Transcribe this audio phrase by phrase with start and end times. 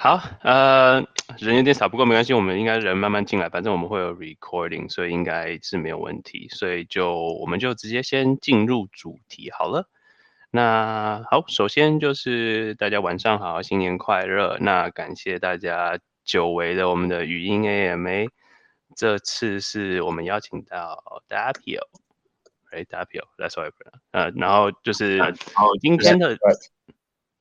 [0.00, 1.04] 好，呃，
[1.38, 9.88] 人有点少，不过没关系，我们应该人慢慢进来，反正我们会有 recording，所以应该是没有问题，所以就我们就直接先进入主题好了。
[10.52, 14.56] 那好，首先就是大家晚上好，新年快乐。
[14.60, 18.28] 那感谢大家久违的我们的语音 AMA，
[18.94, 21.80] 这次是我们邀请到 Dapio，
[22.70, 23.72] 哎，Dapio，That's right，
[24.12, 25.18] 呃，然后就是
[25.80, 26.38] 今天的。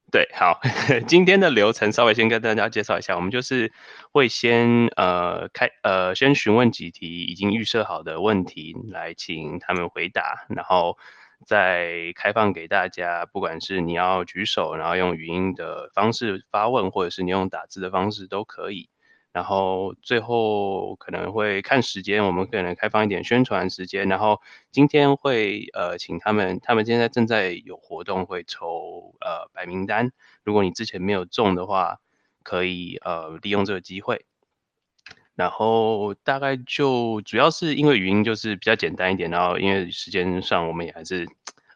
[0.10, 0.62] 对，好，
[1.06, 3.74] 今天的流程稍微先跟大家介绍一下，我们就是
[4.14, 10.98] 会先呃开呃先询问几题已经预设好的问题，来请他们回答，然后
[11.46, 18.90] 再开放给大家，不管是你要举手，然后用语音的方式发问，或者是你用打字的方式都可以。
[19.34, 24.08] 然后最后可能会看时间，我们可能开放一点宣传时间。
[24.08, 24.42] 然后
[24.72, 30.12] 今天会呃请他们，他们现在正在有活动，会抽呃白名单。
[30.44, 32.00] 如果你之前没有中的话，
[32.42, 34.26] 可以呃利用这个机会。
[35.36, 41.28] 然后大概就主要是因为语音就是比较简单一点，然后因为时间上我们也还是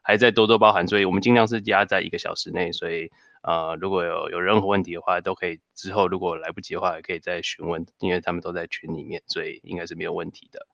[0.01, 3.11] 还在多多包含，所以我们尽量是压在一个小时内，所以。
[3.43, 10.67] 呃，如果有有任何问题的话，都可以之后如果来不及的话，也可以再询问，因为他们都在群里面，所以应该是没有问题的。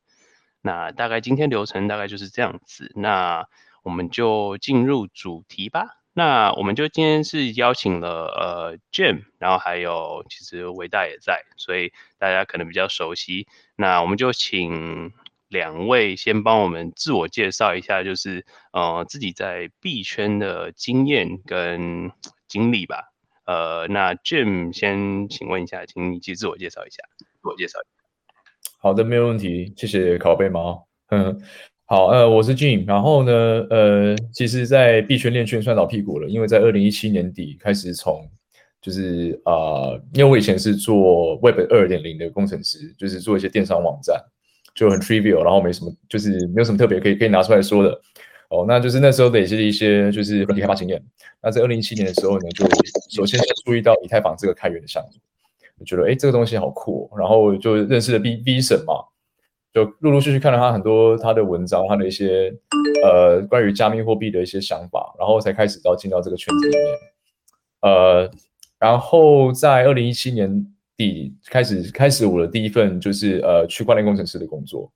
[0.62, 3.48] 那大概今天流程大概就是这样子，那
[3.84, 5.88] 我们就进入主题吧。
[6.12, 13.48] 那我们就今天是邀请了呃 Jim，然后还有其实伟大也在，所以大家可能比较熟悉。
[13.78, 15.14] 那我们就请
[15.48, 22.12] 两位先帮我们自我介绍一下，就是呃自己在币圈的经验跟。
[22.48, 23.12] 经历吧，
[23.46, 27.80] 呃，那 Jim 先请问一下，请你去自我介绍一下，自我介绍。
[28.80, 30.88] 好的，没有问题，谢谢拷贝猫。
[31.10, 31.42] 嗯，
[31.86, 33.32] 好，呃，我是 Jim，然后呢，
[33.70, 38.30] 呃，其实，在币圈链圈算老屁股了，因为在二零一七年底开始从，
[38.82, 44.22] 就是啊，因为我以前是做 Web 二点零的工程师，就是做一些电商网站，
[44.76, 48.02] 就很 trivial，然后没什么，就是没有什么特别可以可以拿出来说的。
[48.50, 51.04] 哦，那就是那时候的也是一些就是软体开发经验。
[51.42, 52.66] 那在二零一七年的时候呢，就
[53.10, 55.10] 首先注意到以太坊这个开源的项目，
[55.80, 59.04] 我觉得哎这个东西好酷，然后就认识了 B B 神嘛，
[59.74, 62.54] 就陆陆续续看了他很多他的文章，他的一些
[63.04, 66.86] 呃关于加密货币的一些想法，然后才开始到进到这个圈子里面。
[67.82, 68.32] 呃，
[68.80, 70.66] 然后在二零一七年
[70.96, 74.90] 底开始开始我的第一份就是呃区块链工程师的工作。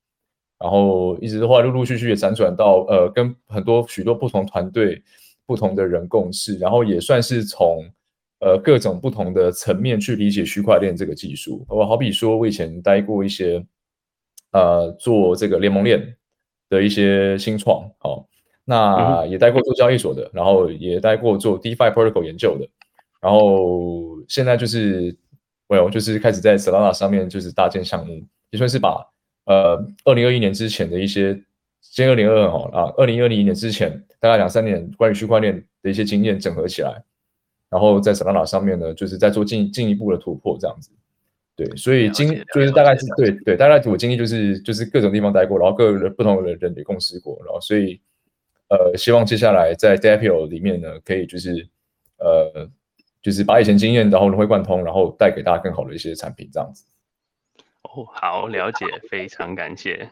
[0.62, 5.02] 然后一直的话，陆陆续续也辗转到呃，跟很多许多不同团队、
[5.48, 7.84] 不同的人共事，然后也算是从
[8.42, 11.66] 呃各种不同的层面去理解区块链这个技术。
[11.68, 13.66] 我好比说，我以前待过一些
[14.52, 16.16] 呃做这个联盟链
[16.70, 18.24] 的一些新创，哦，
[18.64, 22.70] 那也待过做交易所的，然后也待过做 DeFi protocol 研究的，
[23.20, 25.18] 然后现在就是
[25.68, 29.08] 我有就是开始在 Solana 上面就是搭建项目，也算是把。
[29.46, 31.42] 呃，二零二一年之前的一些，
[31.82, 37.04] 先二零二二哈啊，二零二零年之前大概两三年关于区块链的一些经验整合起来，
[37.70, 40.92] 然后在 Solana 上面呢，就是在做进进一步的突破这样子。
[41.56, 48.00] 对，所以经就是大概是对对，大概我经历就是就是各种地方待过，然后各个不同的人也共事过，然后所以
[48.70, 51.68] 呃，希望接下来在 Dapio 里面呢，可以就是
[52.20, 52.70] 呃，
[53.22, 56.86] 就是把以前经验然后融会贯通，然后带给大家更好的一些产品这样子。
[57.94, 60.10] 哦，好了解，非常感谢，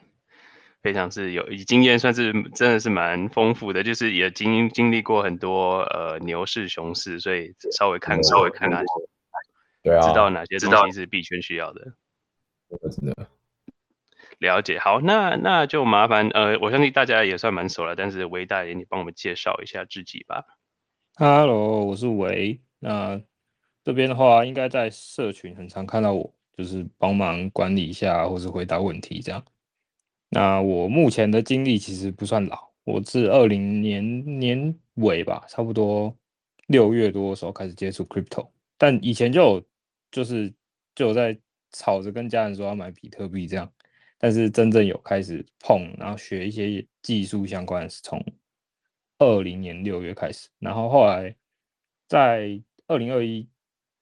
[0.82, 8.84] 非常是有经验，算是真的是蛮丰富的，就是也经经历过很多呃牛市熊市，所以稍微看稍微看看，
[9.82, 11.94] 对啊，知道哪些东西是币圈需要的，
[12.92, 13.28] 真的
[14.40, 14.78] 了解。
[14.78, 20.46] 好，那那就麻烦呃，我相信大家也算蛮熟了，但是韦大爷，你帮我们介绍一下自己吧。
[21.16, 23.22] Hello，我是韦，那
[23.84, 26.34] 这边的话，应该在社群很常看到我。
[26.60, 29.42] 就是帮忙管理一下，或是回答问题这样。
[30.28, 36.14] 那我目前的经历其实不算老，我自二零年年尾吧，差不多
[36.68, 39.66] 六月多的时候开始接触 crypto，但以前就有
[40.12, 40.54] 就是
[40.94, 41.40] 就在
[41.72, 43.72] 吵着跟家人说要买比特币这样，
[44.18, 48.22] 但是真正有开始碰，然后学一些技术相关，是从
[49.18, 51.34] 二零年六月开始，然后后来
[52.10, 53.48] 在二零二一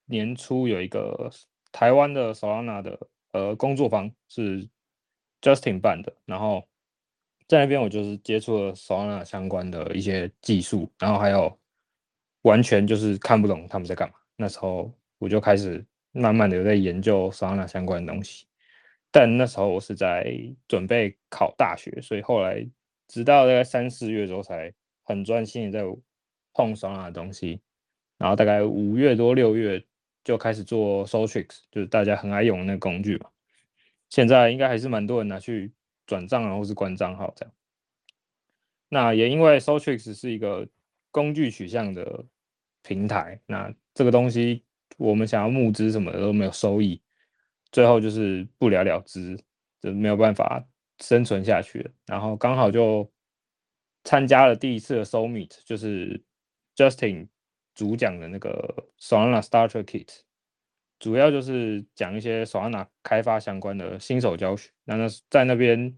[0.06, 1.30] 年初有一个。
[1.70, 2.98] 台湾的 Solana 的
[3.32, 4.66] 呃工作坊是
[5.42, 6.66] Justin 办的，然后
[7.46, 11.58] 在那边我就是接触了 Solana 相关的一些技术，然后还有
[12.42, 14.14] 完全就是看不懂他们在干嘛。
[14.36, 18.46] 那时候我就开始慢慢的在研究 Solana 相关的东西，
[19.10, 20.34] 但那时候我是在
[20.66, 22.66] 准备考大学，所以后来
[23.06, 24.72] 直到大概三四月之后才
[25.04, 26.00] 很专心的在
[26.54, 27.60] 碰 Solana 的东西，
[28.16, 29.84] 然后大概五月多六月。
[30.28, 33.30] 就开始做 Soltrix，就是大家很爱用的那个工具嘛。
[34.10, 35.72] 现在应该还是蛮多人拿去
[36.06, 37.54] 转账啊，或是关账号这样。
[38.90, 40.68] 那也因为 Soltrix 是一个
[41.10, 42.26] 工具取向的
[42.82, 44.62] 平台，那这个东西
[44.98, 47.00] 我们想要募资什么的都没有收益，
[47.72, 49.34] 最后就是不了了之，
[49.80, 50.62] 就没有办法
[50.98, 51.90] 生存下去。
[52.04, 53.10] 然后刚好就
[54.04, 56.22] 参加了第一次的 Soul Meet，就是
[56.76, 57.28] Justin
[57.78, 60.08] 主讲的那个 Solana Starter Kit，
[60.98, 64.70] 主要就是讲一些 Solana 开发相关的新手教学。
[64.82, 65.96] 那那在那边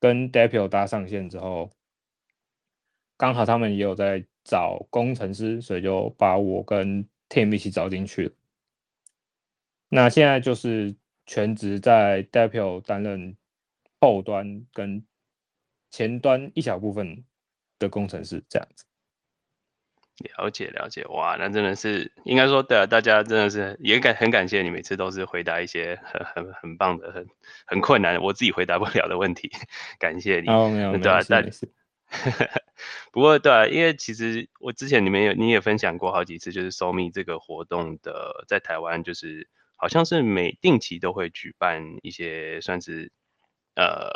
[0.00, 1.70] 跟 Dapio 搭上线之后。
[3.18, 8.32] 刚好他们也有在找工程师，所以就把我跟 Tim 一起找进去了。
[9.90, 13.36] 那现在就是全职在 Dapio 担任
[14.00, 15.06] 后端跟
[15.92, 17.24] 前端一小部分
[17.78, 18.84] 的工程师，这样子。
[20.22, 27.26] 了解了解，哇，那真的是应该说，对啊，大家真的是也感很感谢你，每次都是回答一些很很很棒的、很
[27.66, 29.50] 很困难我自己回答不了的问题，
[29.98, 30.48] 感谢你。
[30.48, 31.68] 哦，没有，对啊，但是。
[33.10, 43.10] 不过对啊，因为其实我之前你们有你也分享过好几次，就是 SoMe 这个活动的，在台湾就是好像是每定期都会举办一些算是
[43.76, 44.10] 呃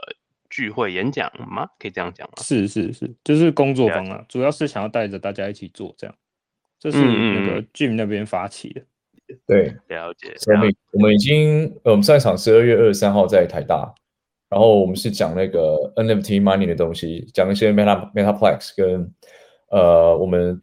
[0.51, 1.69] 聚会演讲吗？
[1.79, 2.35] 可以这样讲吗？
[2.43, 6.15] 是是是，就是工作坊啊，主要是想要带着大家一起做这样。
[6.79, 8.83] 这是那个 Jim 那边发起的。
[9.47, 10.35] 对，了解。
[10.39, 13.93] SoMe 我们已经呃，我们上一场十二月二十三号在台大。
[14.49, 19.13] 然后我们是讲那个 NFT money 的东西，讲一些 Meta Metaplex 跟
[19.71, 20.63] 呃，我们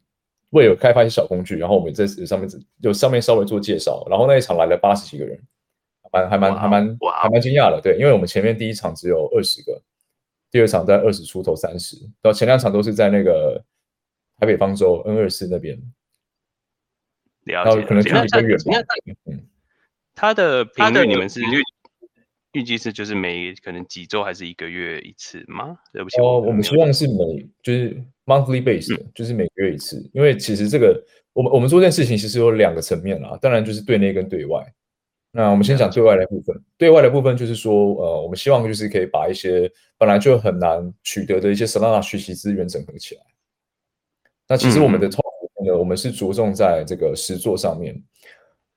[0.51, 2.47] 为有开发一些小工具，然后我们在上面
[2.81, 4.07] 就上面稍微做介绍。
[4.09, 5.37] 然后那一场来了八十几个人，
[6.13, 9.81] 蛮还蛮还蛮还蛮惊讶的，对，因为我们前面第一场只有二十个，
[10.51, 13.61] 第二场在二十出头三十，然后前两场都是在那个
[14.37, 15.77] 台北方舟 N 二四那边，
[17.43, 18.73] 然后可能距离比较远吧。
[19.25, 19.47] 嗯，
[20.13, 21.41] 它的频率你们是？
[22.53, 25.75] 预计是就是每可能几周还是一个月一次吗？
[25.91, 30.07] 对不起，哦，我们希望是每就是 monthly base，就是每个月一次。
[30.13, 34.63] 因为其实这个我们我们做这件事情其实有两个层面啦，当然就是对内跟对外。
[35.35, 43.21] 那我们先讲对外的部分，对外的部分就是说，呃，我们希望就是可以把一些本来就很难取得的一些 Solana 学习资源整合起来。
[44.47, 45.23] 那其实我们的 talk
[45.65, 47.99] 呢，我们是着重在这个实作上面。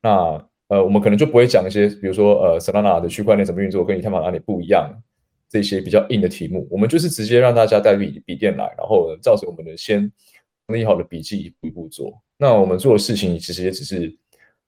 [0.01, 4.91] 那呃，我们可能就不会讲一些，比如说，呃，Solana 的区块链怎么运作，跟以太坊哪里不一样，
[5.51, 6.67] 这些比较硬的题目。
[6.71, 10.11] 我们就是直接让大家带笔笔电来，然后照着我们的先
[10.67, 12.19] 整理好的笔记一步一步做。
[12.39, 14.17] 那我们做的事情其实也只是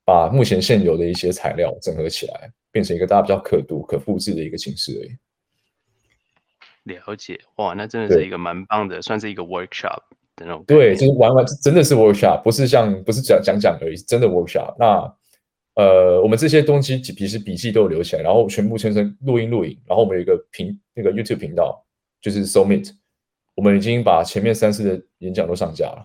[0.08, 6.94] 把目前现有的一些材料整合起来，变成一个大家比较可读、可复制的一个形式而已。
[6.94, 10.00] 了解，哇，那真的是一个蛮棒的，算是一个 workshop
[10.34, 10.64] 的那种。
[10.66, 14.74] 对，就是玩玩，真的是 workshop，不是像不是讲讲讲而已，真的 workshop。
[14.78, 15.14] 那。
[15.74, 21.86] 呃，我们这些东西其实笔记都有留起来，然后全部全程录音录影，然后我们有一个频那个 YouTube 频道，
[22.20, 22.90] 就是 So Meet，
[23.54, 26.04] 我们已经把前面三次的演讲都上架了。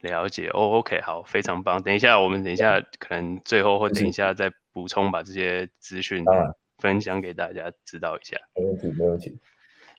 [0.00, 1.82] 了解哦，OK，好，非常棒。
[1.82, 6.24] 等一下，我们等一下可能最后或等一下再补充，把这些资讯
[6.78, 8.38] 分享给大家知道一下。
[8.54, 9.38] 没问题，没问题。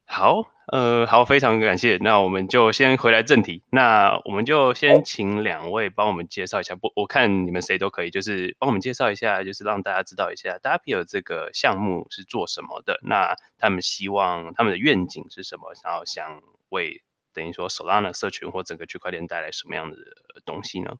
[0.05, 1.97] 好，呃，好，非常感谢。
[2.01, 3.63] 那我们就先回来正题。
[3.69, 6.75] 那我们就先请两位帮我们介绍一下。
[6.75, 12.99] 不，我看你们谁都可以，就是帮我们介绍一下，就是让大家知道一下 Dapio 这个项目是做什么的。
[13.03, 15.71] 那他们希望他们的愿景是什么？
[15.81, 17.01] 然后想为
[17.33, 19.97] 等于说 Solana 社群或整个区块链带来什么样的
[20.45, 20.97] 东西呢？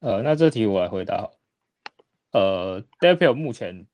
[0.00, 1.30] 呃，那这题我来回答。
[2.32, 3.86] 呃，Dapio 目前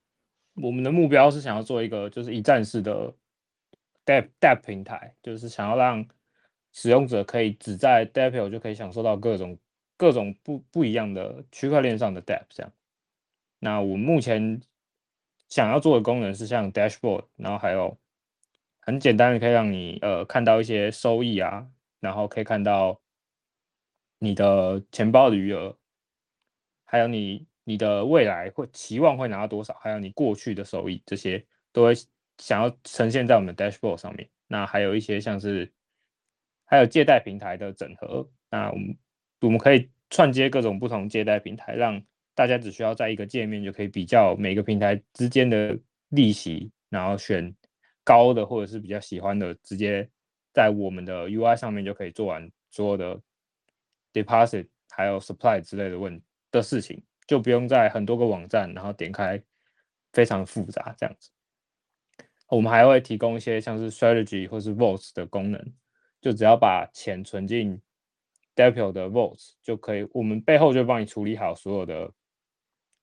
[0.54, 3.14] 我们的目标是想要做一个就是一站式的。
[4.06, 6.06] Dap Dap 平台就是想要让
[6.72, 9.58] 使用者可以只在 Dapio 就可以享受到各种
[9.96, 12.70] 各种不不一样的区块链上的 Dap 这样。
[13.60, 14.60] 那我目前
[15.48, 17.96] 想要做的功能是像 Dashboard，然后还有
[18.86, 21.66] 很简单的可以让你呃看到一些收益啊，
[22.00, 23.00] 然后可以看到
[24.18, 25.76] 你的钱包的余额，
[26.84, 31.94] 还有你你的未来会期望会拿到多少，还有你过去的收益，这些都会。
[32.38, 35.72] 想要呈现在我们的 dashboard 上面，那还有一些像是
[36.64, 38.98] 还有借贷平台的整合，那我们
[39.42, 42.02] 我们可以串接各种不同借贷平台，让
[42.34, 47.54] 大家只需要在一个界面就可以比较每个平台之间的利息，然后选
[48.04, 50.08] 高的或者是比较喜欢的，直接
[50.52, 53.20] 在我们的 UI 上面就可以做完所有的
[54.12, 56.20] deposit 还有 supply 之类的问
[56.52, 59.42] 的事情，就不用在很多个网站，然后点开
[60.12, 61.30] 非常复杂这样子。
[62.48, 65.74] 我们还会提供一些像是 strategy 或是 vaults 的功能，
[66.20, 67.80] 就只要把钱存进
[68.54, 72.12] Dapio 的 Votes 就可以，我们背后就帮你处理好所有的，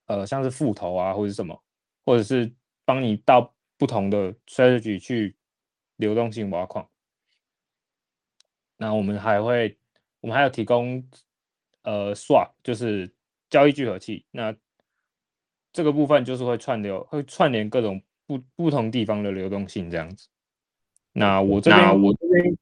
[0.05, 1.62] 呃，像是复投啊，或者什么，
[2.05, 2.53] 或者是
[2.86, 5.35] 帮你到不同的 strategy 去
[5.95, 6.88] 流动性挖矿。
[8.77, 9.75] 那我们还会，
[10.19, 11.03] 我们还有提供
[11.81, 13.11] 呃 Swap，就是
[13.50, 14.23] 交易聚合器。
[14.29, 14.55] 那
[15.73, 20.27] 这个部分就是会串流，会串联各种不不同地方的流动性这样子。
[21.11, 22.55] 那我这边我这边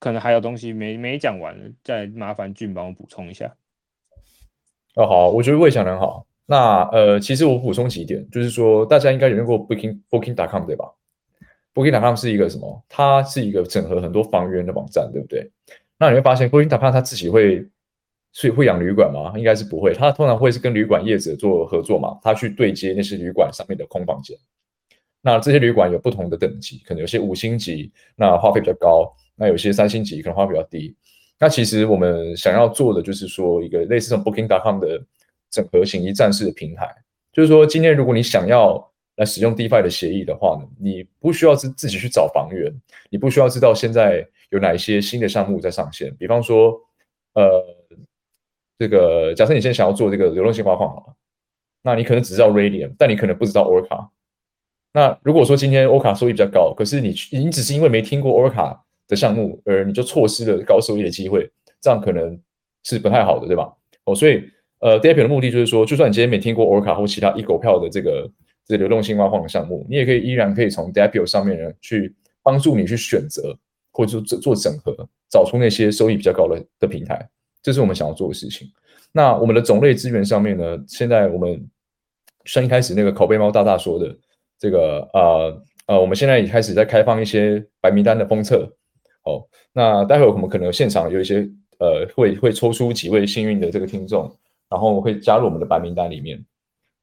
[0.00, 3.56] 可能还有东西没没讲完，再麻烦俊帮我补充一下。
[4.96, 6.26] 哦，好，我觉得魏讲很好。
[6.46, 10.34] 那呃，其实我补充几点，就是说大家应该有用过 Booking Booking.
[10.34, 10.84] dot com 对吧
[11.72, 11.90] Booking.
[11.92, 12.84] dot com 是一个什么？
[12.88, 15.50] 它是一个整合很多房源的网站，对不对？
[15.98, 16.68] 那你会发现 Booking.
[16.68, 17.66] dot com 它自己会
[18.32, 19.32] 所以会养旅馆吗？
[19.36, 24.36] 应该是不会，它通常会是跟旅馆业者做合作嘛，它去对接那些旅馆上面的空房间。
[25.22, 29.04] 那这些旅馆有不同的等级，可能有些五星级，那花费比较高；
[29.36, 30.94] 那有些三星级，可能花费比较低。
[31.38, 35.00] 那其实我们想要做的就是说，一个类似这种 Booking.com 的
[35.54, 36.92] 整合型一站式的平台，
[37.32, 42.72] 就是说，今天如果你想要来使用 DeFi 的协议的话呢，你不需要自自己去找房源，
[43.08, 46.12] 你不需要知道现在有哪一些新的项目在上线。
[46.16, 46.76] 比方说，
[47.34, 47.64] 呃，
[48.76, 51.14] 这个假设你现在想要做这个流动性挖矿好了，
[51.82, 54.08] 那你可能只知道 Radium，但你可能不知道 Orca。
[54.92, 61.48] 那如果说今天 Orca 收益比较高，可是你你只是因为没听过 Orca 的项目，而你就错失了高收益的机会，
[61.80, 62.40] 这样可能
[62.82, 63.72] 是不太好的，对吧？
[64.06, 64.42] 哦，所以
[64.84, 68.30] 呃 d a p i 的目的就是说，就算你今天没听过 Orca 或其他一狗票的这个
[68.66, 73.56] 这流动性挖矿的项目，你也可以依然可以从 d a p i 上面呢去帮助你去选择，
[73.90, 74.94] 或者说做做整合，
[75.30, 77.26] 找出那些收益比较高的的平台，
[77.62, 78.68] 这是我们想要做的事情。
[79.10, 81.66] 那我们的种类资源上面呢，现在我们
[82.44, 84.14] 像一开始那个口碑猫大大说的。
[84.56, 88.72] 这个呃呃，我们现在也开始在开放一些白名单的封测
[89.24, 89.44] 哦。
[89.74, 91.46] 那待会我们可能现场有一些
[91.78, 94.34] 呃，会会抽出几位幸运的这个听众，
[94.74, 96.44] 然后会加入我们的白名单里面。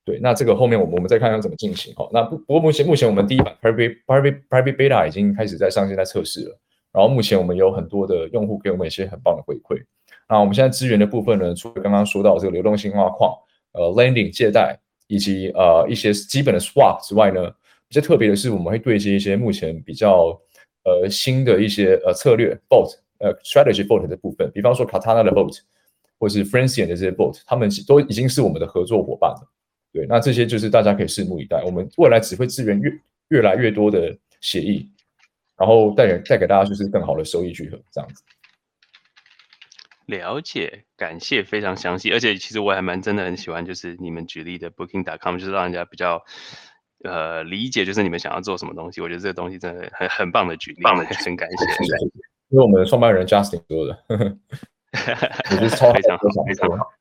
[0.04, 2.10] 对，那这个后面我们我们再看看怎么进行哈。
[2.12, 6.58] 那不不过目前目前我们第一版 private private private beta 已经开始在上线在测试了。
[6.92, 9.82] 然后目前我们有很多的用户给我们一些很棒的回馈。
[10.28, 13.34] 那我们现在资源的部分呢，除了刚刚说到这个流动性挖矿，
[13.72, 14.78] 呃，lending 借贷。
[15.08, 17.50] 以及呃一些基本的 swap 之外呢，
[17.90, 20.40] 比较特别的是，我们会对接一些目前比较
[20.86, 25.54] 呃新的一些呃策略 bot 呃 strategy bot 的部分，比方说 Katana 的 bot
[26.22, 29.52] 或是 f r a n c i a n 的这些 bot，他们都已经是我们的合作伙伴了。
[29.92, 32.92] 对，那这些就是大家可以拭目以待，我们未来只会支援越
[33.30, 34.88] 越来越多的协议，
[35.58, 38.22] 然后带给带给大家就是更好的收益聚合这样子。
[40.06, 46.24] 了解，感谢，非常详细，而且其实我还蛮真的很喜欢，就是你们举例的 Booking.com，就是让人家比较
[47.04, 49.02] 呃理解，就是你们想要做什么东西。
[49.02, 51.66] 我觉得这个东西真的很很棒的举例，很感谢，
[52.52, 54.38] 因为我们的创办人 Justin 说的，
[54.92, 56.92] 我觉得超非常好非常好。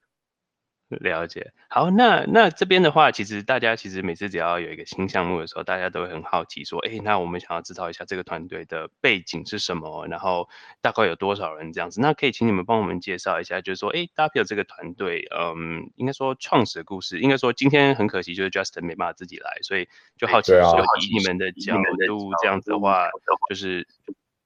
[0.98, 10.48] 了解，好，那那这边的话，其实大家其实每次只要有一个新项目的时候，大家都会很好奇，说，哎，那我们想要知道一下这个团队的背景是什么，然后
[10.80, 12.00] 大概有多少人这样子。
[12.00, 21.76] 那可以请你们帮我们介绍一下，就是说，哎 a p i 这个团队，嗯，应该说创始的故事，应该说今天很可惜，就是 Justin 没办法自己来，所以就好奇说，以你们的角
[22.08, 23.08] 度这样子的话，
[23.48, 23.86] 就是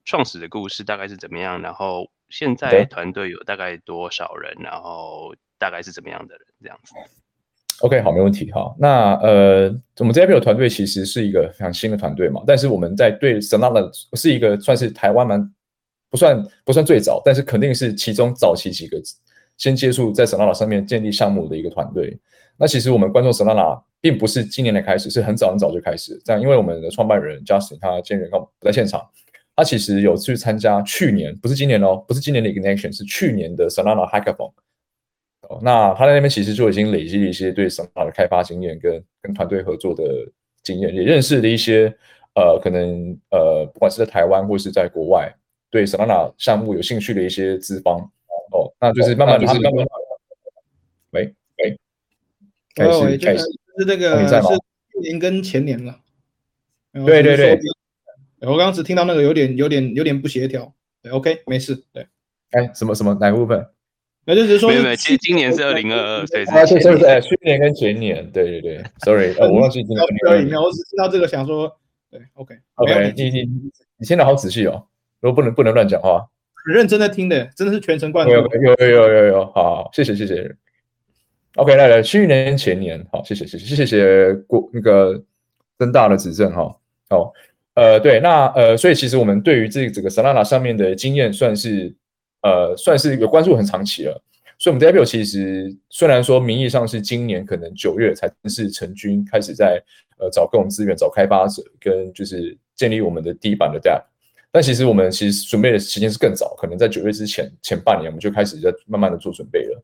[0.05, 5.35] 创始的故事大概是怎么样，然后现在团队有大概多少人，然后。
[5.57, 6.93] 大概是怎么样的人这样子
[7.81, 8.51] ？OK，好，没问题。
[8.53, 15.55] 哈，那呃，我们 j p 团队其实是一个非常新的团队嘛，但是我们在对 Solana 是一个算是台湾蛮
[16.11, 19.01] 不算不算最早，但是肯定是其中早期几个
[19.57, 22.19] 先接触在 Solana 上面建立项目的一个团队。
[22.59, 26.21] 那其实我们关注 Solana 并不是今年的开始，是很早很早就开始。
[26.25, 29.09] 这样，因为我们的创办人 Justin 他今年刚不在现场，
[29.57, 34.53] 他其实有去参加去年，不是今年哦，不是今年的 Ignition，是去年的 Solana Hackathon。
[35.63, 40.05] 那他在那边其实就已经累积了一些对 Solana 的开发经验，跟跟团队合作的
[40.63, 41.95] 经验，也认识了一些
[42.35, 45.33] 呃，可能呃，不管是在台湾或是在国外，
[45.71, 48.11] 对 Solana 项目有兴趣的一些资方。
[48.51, 49.87] 哦，那就是慢慢就是慢慢，
[51.11, 51.79] 喂喂，
[52.75, 54.41] 开始开始是那个是
[54.93, 56.01] 去年跟前年了，
[56.93, 57.59] 对对对，
[58.45, 60.73] 我刚刚只听到那个有点有点有点不协调，
[61.03, 62.07] 对，OK，没事，对，
[62.51, 63.67] 哎，什么什么哪个部分？
[64.27, 71.71] 那就是说，没有没有，其实今年是二零二二，对，是是是，去年跟前年，对对对，sorry，呃，我忘记听到二零，我只知道这个，想说，
[72.11, 73.43] 对，OK，OK，你你
[73.99, 74.87] 你听的好仔细哦，
[75.21, 80.57] 如果不能不能乱讲话，很认真的听的，真的是全程贯注，有有有有有有，好，谢谢谢谢
[81.57, 85.23] ，OK，来来，去年前年，好，谢谢谢谢谢谢国那个
[85.79, 86.75] 增大的指正哈，
[87.11, 87.31] 好，
[87.75, 91.95] 呃，对，那呃，所以其实我们对于这这个 Solana 上面的经验算是。
[92.45, 94.23] 呃算是有关注很长期了。
[94.59, 99.83] 所以我们 Debut 其实虽然说名义上是今年可能九月才正式成军，开始在
[100.19, 104.05] 呃找各种资源、找开发者，跟就是建立我们的第一版的 App，
[104.53, 109.83] 但其实我们其实准备的时间是更早，可能在九月之前前半年我们就开始在慢慢的做准备了。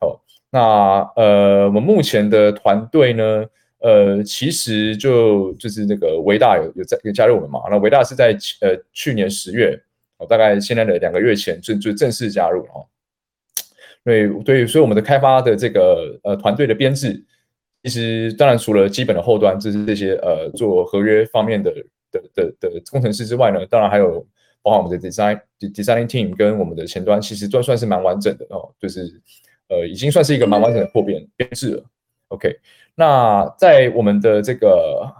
[0.00, 0.20] 好，
[0.50, 3.46] 那呃我们目前的团队呢，
[3.80, 9.78] 呃其实就就是那个维大有有在有加入我们嘛，那维大是在呃去年十月，
[10.18, 12.86] 哦大概现在的两个月前就就正式加入哦。
[14.02, 17.22] 对对，所以我们的开发的这个呃团队的编制，
[17.82, 21.70] 其实当然除了基本的后端，就是这些呃做合约方面的
[22.10, 24.26] 的的的工程师之外呢，当然还有
[24.62, 29.20] 包括我们的 design designing team 跟我们的前端，其实都算是蛮完整的哦，就是
[29.68, 31.84] 呃已经算是一个蛮完整的破编编制了。
[32.28, 32.56] OK，
[32.94, 35.12] 那在我们的这个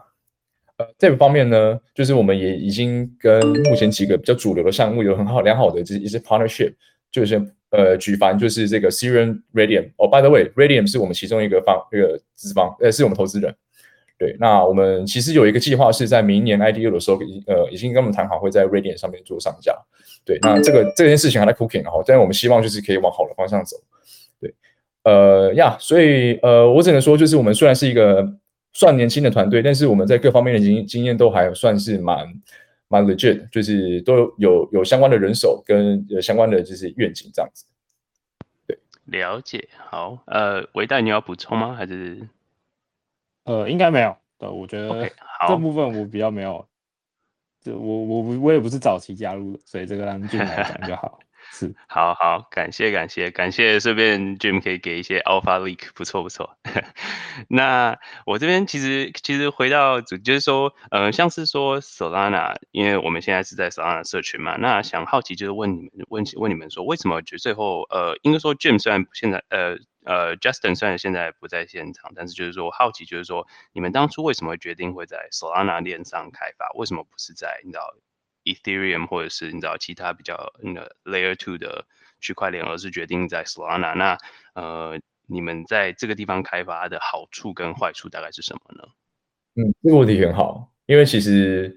[0.76, 6.74] 呃这个方面呢，就是我们也已经跟目前几个比较主流的项目有很好良好的这一些 partnership，
[7.10, 7.40] 就是。
[7.70, 13.54] 呃，举凡就是这个 Syrian Radium，哦，by the way，Radium 是我们其中一个方，这个资方，呃，是我们投资人。
[14.18, 19.72] 对，那我们其实有一个计划是在明年 IDU 的时候，已呃已经跟我们谈好，会在 Radium 上面做上架。
[20.24, 23.76] 对，那这个这件事情还在 cooking，然后，但是我们希望就是可以往好的方向走。
[25.02, 28.36] 对，呃呀，所以呃，我只能说，就是我们虽然是一个
[28.72, 32.26] 算年轻的团队，但是我们在各方面的经经验都还算是蛮。
[32.92, 37.64] 蛮 legit，就是都有有相关的人手跟有相关的就是愿景这样子。
[38.66, 39.68] 对，了解。
[39.78, 41.72] 好，呃，维代你要补充吗？
[41.72, 42.26] 还是？
[43.44, 44.16] 呃，应该没有。
[44.38, 45.08] 对，我觉得
[45.46, 46.66] 这部分我比较没有。
[47.62, 51.20] 这我我我也不是早期加入的，所以这个让俊来讲就好。
[51.50, 56.56] 是， 好好，感谢感谢感谢，顺便 Jim 可以给一些 Alpha Leak，不错不错。
[57.48, 76.70] 那我这边其实其实回到主就是说，呃，像是说 Solana，因为我们现在是在 Solana 社群嘛，那想好奇就是问你们问问你们说，为什么就最后呃，应该说 Jim 虽然现在呃呃 Justin 虽然现在不在现场，但是就是说好奇就是说，你们当初为什么决定会在 Solana 链上开发？
[76.76, 77.92] 为什么不是在你知道
[78.54, 81.84] ？Ethereum 或者是你知道其他比较那个 Layer Two 的
[82.20, 83.94] 区块链，而是决定在 Solana。
[83.94, 84.18] 那
[84.54, 88.88] 呃，你们在这个地方开发的好处跟坏处大概是什么呢？
[89.56, 91.76] 嗯，这个问题很好，因为其实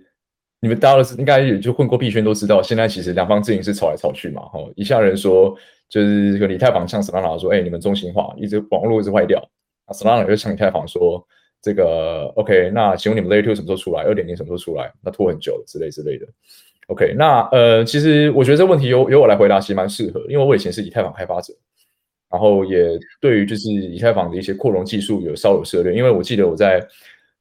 [0.60, 4.42] 你们大家都应该也就混过币圈都知道，现在其实两方阵营是吵来吵去嘛。
[4.50, 5.58] 吼，一下人说
[5.90, 9.44] 就是这个以太坊向 Solana 说，哎，你们中心化，一直网络一直坏掉。
[9.88, 11.28] 那 Solana 又向以太坊说，
[11.64, 14.04] 这个 OK，那请问你们 Layer Two 什么时候出来？
[14.04, 14.94] 二点零什么时候出来？
[15.02, 16.28] 那拖很久之类之类的。
[16.88, 21.54] OK，那呃，其实我觉得这问题由由我来回答，其实蛮适合，因为我以前是以太坊开发者，
[22.30, 26.86] 然后也对于就是以太坊的一些扩容技术有稍有涉猎，因为我记得我在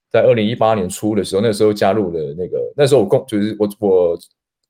[0.09, 4.19] 在二零一八年初的时候，那时候加入了那个，那时候我公就是我我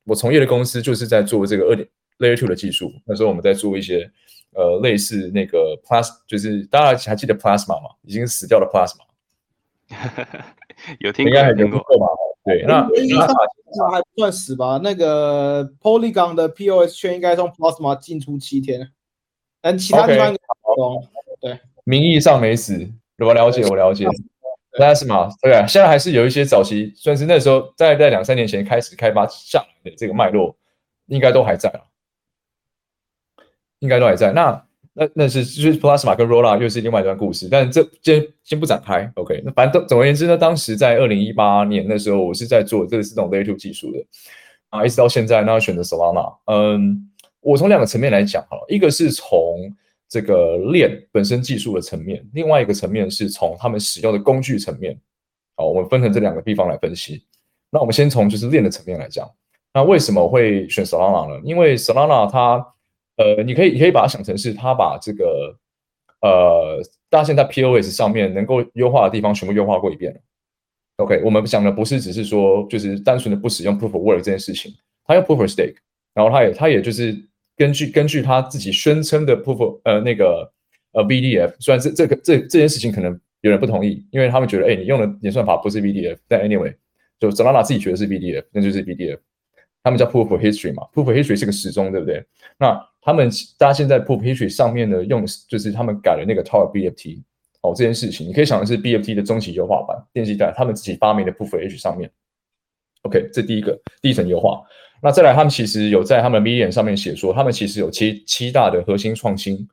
[0.05, 1.87] 我从业的公司就是在做这个二点
[2.21, 4.11] Layer Two 的技术，那时候我们在做一些
[4.55, 7.91] 呃类似那个 Plus，就是大家还记得 Plasma 吗？
[8.07, 9.03] 已经死掉的 Plasma，
[11.01, 12.07] 有听应该还听过吧？
[12.45, 12.89] 对，那
[13.77, 14.81] 那还不算死吧？
[14.83, 18.91] 那个 Polygon 的 POS 圈应该从 Plasma 进出七天，
[19.61, 20.35] 但其他地方
[21.41, 24.07] 对，名义上没死，我了解，我了解。
[24.73, 30.57] Plasma 对啊，现在还是有一些早期，算是那时候在在两三年前开始开发下来的这个脉络，
[31.07, 31.81] 应该都还在啊，
[33.81, 34.33] 应该都还在。
[34.33, 34.67] 那。
[34.95, 39.11] 那那是就是 Plasma 跟 Rolla 又是另外一段故事，但这先先不展开。
[39.15, 44.05] OK，那反正总而言之呢，当时在二零一八年那时候，我是在做这个这种 Layer Two 技术的
[44.69, 46.35] 啊，一直到现在，那选择 Solana。
[46.47, 49.75] 嗯，我从两个层面来讲哈，一个是从
[50.09, 54.95] 这个链本身技术的层面，另外一个层面是从他们使用的工具层面。
[55.57, 57.25] 好，我们分成这两个地方来分析。
[57.71, 59.27] 那我们先从就是链的层面来讲，
[59.73, 61.41] 那为什么会选 Solana 呢？
[61.45, 62.63] 因为 Solana 它
[63.17, 65.57] 呃，你可以你可以把它想成是，它把这个
[66.21, 70.21] 呃，大家现在 POS 上面能够优化的地方全部优化过一遍了。
[70.97, 74.73] OK，我们讲的不是只是说就是单纯的不使用 Proof of Work 这件事情，
[75.05, 75.77] 它用 Proof of Stake，
[76.15, 77.17] 然后它也它也就是
[77.57, 80.51] 根据根据它自己宣称的 Proof of 呃那个
[80.93, 86.75] 呃 VDF，虽然这这个这这件事情可能有人不同意，因为他们觉得哎你用的演算法不是 VDF，但 anyway
[87.19, 89.19] 就 Solana 自己觉得是 VDF，那就是 VDF。
[89.83, 92.25] 他们叫 Proof of History 嘛，Proof of History 是个时钟，对不对？
[92.59, 97.23] 那他们大家现在 Proof of History 上面呢，用就是他们改了那个 Tower BFT
[97.63, 102.11] 哦，这件事情你可以想的是 BFT 的中期优化版，电机在他们自己发明的 Proof of History 上面。
[103.03, 104.63] OK，这第一个第一层优化。
[105.03, 109.69] 那再来，他们其实有在他们 Medium 上面写说，他们其实有七七大的核心创新。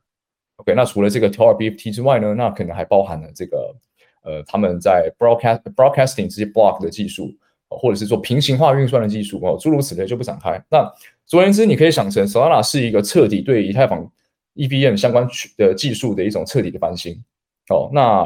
[0.56, 3.72] OK，那除了这个 Tower BFT 之外呢，那可能还包含了这个
[4.24, 7.32] 呃，他们在 Broadcast Broadcasting 这些 Block 的技术。
[7.70, 10.62] 或者是做平行化运算的技术哦，诸如此类就不展开。
[10.70, 10.84] 那
[11.26, 14.10] 总而言之，你可以想成 Solana 是一个彻底对以太坊
[14.56, 17.14] EVM 相关的技术的一种彻底的翻新。
[17.68, 18.24] 哦，那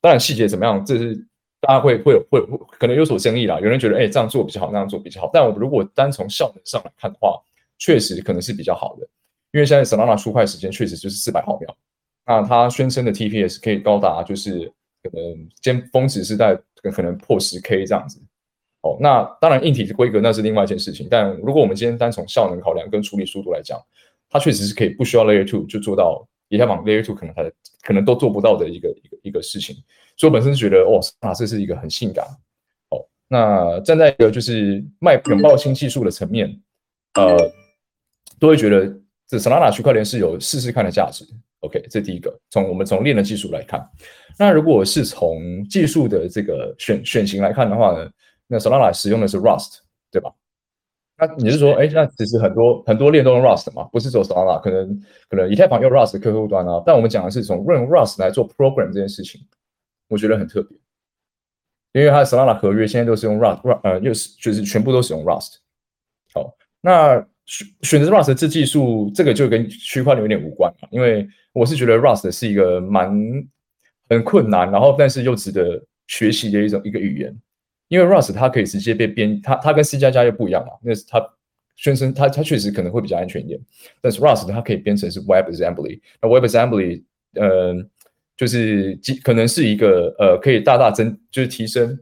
[0.00, 1.14] 当然细节怎么样，这是
[1.60, 3.58] 大家会会会会可能有所争议啦。
[3.58, 5.30] 有人觉得，哎，这样做比较好，那样做比较好。
[5.32, 7.40] 但我如果单从效能上来看的话，
[7.78, 9.08] 确实可能是比较好的。
[9.52, 11.76] 因为现在 Solana 出块时间确实就是四百毫秒，
[12.26, 14.70] 那它宣称的 TPS 可以高达就是
[15.02, 16.58] 可能尖峰值是在
[16.92, 18.20] 可能破十 K 这样子。
[18.82, 21.08] 哦，那当然硬体的规格那是另外一件事情。
[21.10, 23.80] 但如果我们今天单从效能考量跟处理速度来讲，
[24.28, 27.50] 它确实是可以不需要 Layer Two 就做到以太坊 Layer Two 可能还
[27.82, 29.76] 可能都做不到的一个一个一个事情。
[30.16, 32.26] 所以我本身觉得，哦，啊，这是一个很性感。
[32.90, 36.60] 哦，那站在一个就是卖拥抱新技术的层面，
[37.14, 37.36] 呃，
[38.38, 38.98] 都会觉得。
[39.28, 41.24] 这 Solana 区块链是有试试看的价值。
[41.60, 43.82] OK，这第一个，从我们从链的技术来看，
[44.38, 48.10] 那如果是从技术的这个选选型来看的话呢，
[48.52, 49.78] 那 Solana 使用的是 Rust，
[50.10, 50.30] 对吧？
[51.16, 59.40] 那你是说，哎，那其实很多很多链都用 Rust 嘛，不是走 Solana，可能可能以太坊用 Rust 客户端啊，但我们讲的是从用 Rust 来做 program 这件事情，
[60.08, 60.76] 我觉得很特别，
[61.92, 65.54] 因为它的 Solana 合约现在都是用 Rust，呃，又是就是全部都使用 Rust。
[66.34, 67.26] 好，那。
[67.44, 70.88] 选选择 Rust 这技术，这个就跟区块链有点无关嘛。
[70.92, 73.12] 因为我是觉得 Rust 是一个蛮
[74.08, 77.36] 很困难，然后但是又值得学习的一种一个语言。
[77.92, 80.72] 因为 Rust 它可以直接被编，它它跟 C 加加又不一样嘛。
[80.82, 81.22] 那是它
[81.76, 83.60] 宣称它它确实可能会比较安全一点，
[84.00, 86.00] 但是 Rust 它可以编成是 WebAssembly。
[86.22, 87.02] 那 WebAssembly，
[87.34, 87.74] 呃，
[88.34, 91.98] 就是可能是一个呃可以大大增就是提升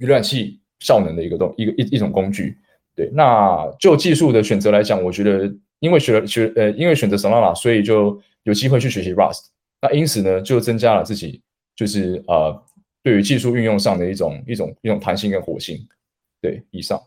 [0.00, 2.58] 浏览器效能的一个东一个一一种工具。
[2.94, 9.46] 对，那就技术的选择来讲，我觉得因为学了学呃，因为选择 Solana，所以就有机会去学习 Rust。
[9.80, 11.40] 那因此呢，就增加了自己
[11.74, 12.62] 就是呃，
[13.06, 15.88] 对于技术运用上的一种一种一种弹性跟活性。
[16.40, 17.00] 对，以上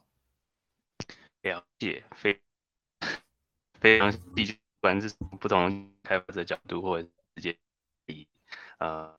[1.42, 2.40] 了解非
[3.82, 4.20] 非常细，
[4.54, 7.58] 不管是不同开发者角度，或者直接
[8.06, 8.26] 以
[8.78, 9.14] 呃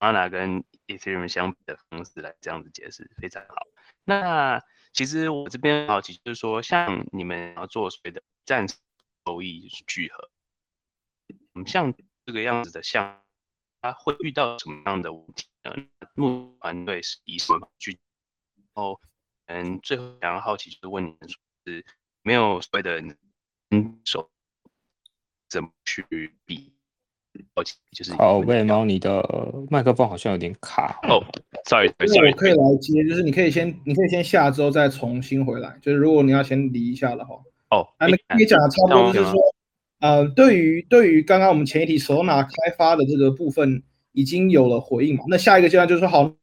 [0.00, 3.54] Solana 跟 Ethereum 相比的方式来这样子解释，非常好。
[4.02, 4.60] 那
[4.92, 8.74] 其实我这边好奇，就是说，像你们要做所谓的暂时
[9.24, 10.28] 收益聚合，
[11.66, 13.22] 像这个样子的项，
[13.86, 15.72] 它会遇到什么样的问题呢？
[16.14, 17.98] 目团队是以什么去？
[18.74, 18.98] 哦，
[19.46, 21.84] 嗯，最后想要好奇就是问你们，说是
[22.22, 23.00] 没有所谓的
[23.70, 24.28] 嗯手
[25.48, 26.72] 怎么去比？
[27.54, 28.12] 好奇就是。
[28.14, 29.22] 好，喂，猫，你的
[29.70, 31.22] 麦克风好像有点卡哦。
[31.66, 35.78] Sorry，Sorry，可以来接，就是你可以先，你可以先下周再重新回来。
[35.80, 37.36] 就是如果你要先离一下的话，
[37.70, 39.40] 哦，那你讲的差不多就是说，
[40.00, 43.82] 呃，对于对于刚刚我们前一题手拿开发的这个部分
[44.12, 45.24] 已经有了回应嘛？
[45.28, 46.34] 那下一个阶段就是，好，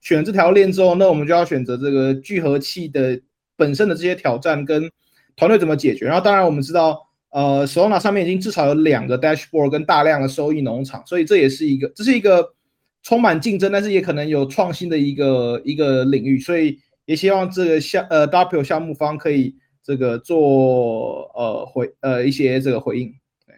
[0.00, 3.20] 选这条链之后，那我们就要选择这个聚合器的
[3.56, 4.90] 本身的这些挑战跟
[5.36, 6.06] 团队怎么解决。
[6.06, 12.54] 然后当然我们知道，呃，手拿上面已经至少有两个 dashboard 跟大量的收益农场，所以这也是一个，这是一个。
[13.02, 23.14] 充满竞争，但是也可能有创新的一个一个领域，所以也希望这个项呃 W 项目方可以这个做呃回呃一些这个回应。
[23.46, 23.54] 对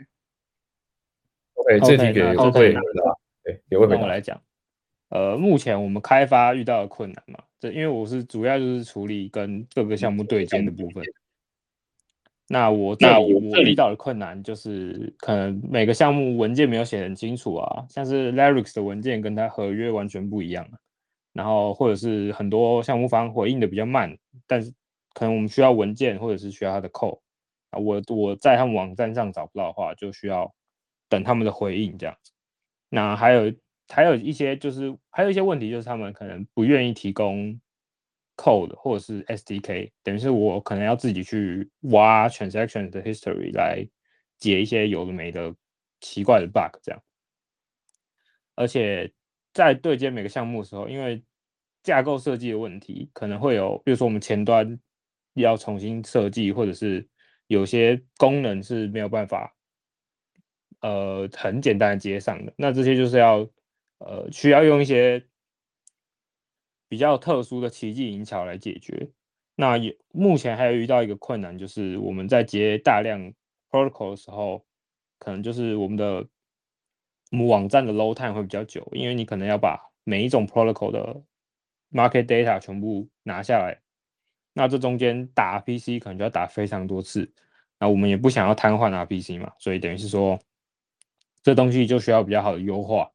[1.55, 2.81] ，OK，这题给会回答，
[3.45, 4.03] 对，也会回答。
[4.03, 4.41] 我来讲，
[5.11, 11.05] 呃，目前我们开发遇到的困难嘛，这因为我是主要就是处理跟各个项目对接的部分。
[12.49, 13.29] 那我那我
[13.63, 20.69] 遇到的困难就是，可能每个项目文件没有写很清楚啊，像是 Larix 的文件跟它合约完全不一样，
[21.33, 24.15] 然后或者是很多项目方回应的比较慢，
[24.47, 24.71] 但是
[25.15, 27.21] 可能我们需要文件或者是需要它的 code
[27.71, 30.55] 啊，我我在他们网站上找不到的话，就需要
[31.09, 32.33] 等他们的回应这样子。
[32.89, 33.53] 那还有
[33.89, 37.61] 还有一些就是还有一些问题就是他们可能不愿意提供。
[38.35, 43.87] code 或者是 SDK，等于是我可能要自己去挖 transaction 的 history 来
[44.39, 45.55] 解一些有的没的
[46.01, 47.01] 奇怪的 bug 这样。
[48.55, 49.13] 而且
[49.53, 51.23] 在对接每个项目的时候，因为
[51.83, 54.81] 架构设计的问题，可能会有，比如说我们前端
[55.35, 57.09] 要重新设计，或者是
[57.47, 59.55] 有些功能是没有办法，
[60.81, 62.53] 呃，很简单的接上的。
[62.57, 63.49] 那这些就是要，
[63.99, 65.25] 呃，需要用一些。
[66.89, 69.11] 比较特殊的奇迹引桥来解决。
[69.55, 73.33] 那也目前还有遇到一个困难，就是我们在接大量
[73.71, 74.67] protocol 的时候，
[75.19, 76.29] 可能就是我们的
[77.31, 81.23] 我们网站的 load time 会比较久，因为你可能要把每一种 protocol 的
[81.91, 83.81] market data 全部拿下来。
[84.53, 87.33] 那这中间打 RPC 可能就要打非常多次。
[87.79, 90.39] 那我们也不想要瘫痪 RPC 嘛，所以等于是说，
[91.43, 93.11] 这东西就需要比较好的优化，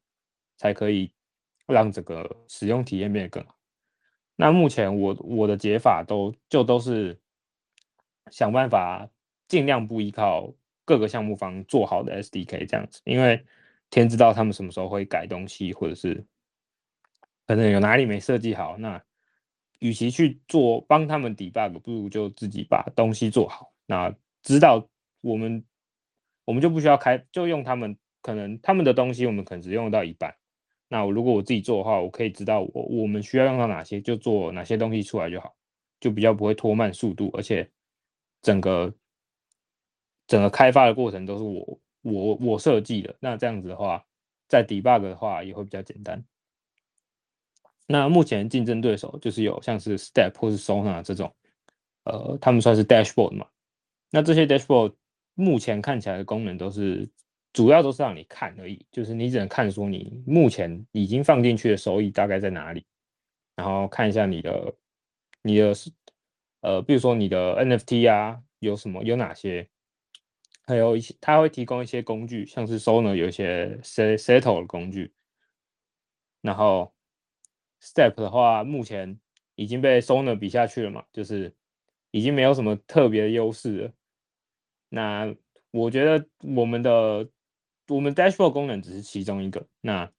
[0.58, 1.10] 才可以
[1.66, 3.56] 让整个使用体验变得更好。
[4.36, 7.18] 那目前我我的解法都就都是
[8.30, 9.08] 想办法
[9.48, 10.52] 尽量不依靠
[10.84, 13.42] 各个项目方做好的 SDK 这样子，因为
[13.88, 16.26] 天知道他们什么时候会改东西，或者是
[17.46, 19.02] 可能有哪里没设计好，那
[19.80, 23.72] 与其去做帮他们 debug，不如就自己把东西做好。
[23.86, 24.88] 那知道
[25.20, 25.64] 我们
[26.44, 30.34] 我们就不需要开，就用他们可能他们的东西，我们可能只用到一半。
[30.88, 35.54] 那我如果我自己做的话，我可以知道我我们需要用到哪些，就做哪些东西出来就好，
[36.00, 37.70] 就比较不会拖慢速度，而且
[38.40, 38.94] 整个
[40.26, 43.14] 整个开发的过程都是我我我设计的。
[43.20, 44.04] 那这样子的话，
[44.48, 46.24] 在 debug 的话也会比较简单。
[47.88, 51.34] 那目前竞争对手就是有像是 Step 或是 Sona 这种，
[52.04, 53.44] 呃，他们算是 Dashboard 嘛。
[54.10, 54.94] 那这些 Dashboard
[55.34, 57.08] 目前看起来的功能都是。
[57.54, 62.84] 主要都是让你看而已，就是你只能看说你目前已经放进去的收益大概在哪里，
[63.56, 64.74] 然后看一下你的
[65.42, 65.72] 你的
[66.60, 69.66] 呃，比如说你的 NFT 啊有什么有哪些，
[70.66, 75.12] 还有一些它会提供一些工具，像是 Sonar 有一些 Settle 的工具，
[76.42, 76.92] 然后
[77.80, 79.18] Step 的话目前
[79.54, 81.54] 已经被 Sona 比下去了嘛，就是
[82.10, 83.92] 已经没有什么特别的优势了。
[84.88, 85.34] 那
[85.70, 87.28] 我觉得我们的
[87.88, 89.66] 我们 dashboard 功能只是其中一个。
[89.80, 90.10] 那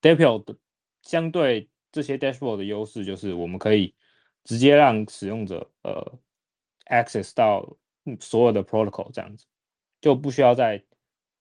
[0.00, 0.56] Dapio 的
[1.02, 3.94] 相对这些 dashboard 的优势就是我们可以
[4.44, 6.18] 直接让使用者呃
[6.86, 7.76] access 到
[8.20, 9.46] 所有的 protocol 这样子，
[10.00, 10.82] 就不需要在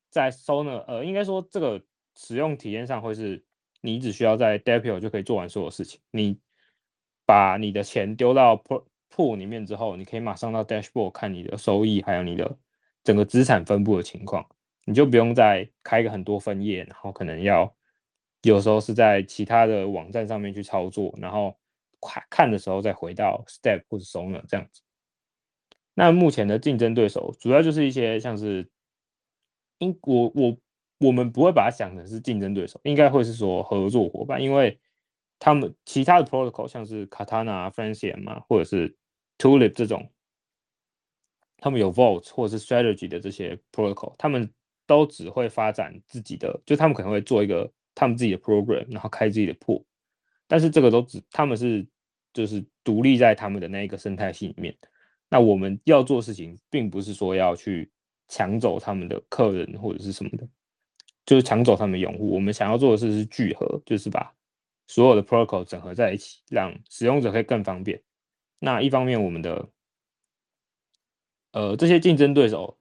[0.10, 1.82] 在 Sona 呃应该说这个
[2.16, 3.44] 使用体验上会是
[3.88, 6.02] 你只需要在 Dapio 就可以做完所有事情。
[6.12, 6.38] 你
[7.26, 8.62] 把你的钱丢到
[9.10, 12.58] pool 里面之后，你可以马上到 dashboard 看你的收益还有你的
[13.04, 14.46] 整个资产分布的情况。
[14.84, 17.74] 你就不用再开个很多分页，然后可能要
[18.42, 21.58] 有时候是在其他的网站上面去操作，然后
[22.02, 24.82] 看看的时候再回到 Step 或者 Sonar 这样子。
[25.94, 28.70] 那目前的竞争对手主要就是一些像是，
[29.78, 30.58] 因我我
[31.00, 34.80] 我们不会把它想成是竞争对手，应该会是说合作伙伴，因为
[35.40, 38.96] 他们其他的 Protocol 像是 Katana、Francium 嘛，或者是
[39.38, 40.10] Tulip 这种，
[41.58, 44.52] 他们有 Vault 或者是 Strategy 的这些 Protocol，他们
[44.88, 49.86] 都只会发展自己的，就他们可能会做一个他们自己的 program，然后开自己的铺，
[50.48, 51.86] 但是这个都只他们是
[52.34, 54.76] 就是独立在他们的那一个生态系里面。
[55.30, 57.92] 那我们要做事情，并不是说要去
[58.30, 60.48] 抢走他们的客人或者是什么的，
[61.28, 62.32] 就是抢走他们的用户。
[62.34, 64.34] 我们想要做的事是聚合，就是把
[64.88, 68.02] 所有的 protocol 整合在一起，让使用者可以更方便。
[68.58, 69.70] 那一方面，我们的
[71.52, 72.76] 呃这些竞争对手。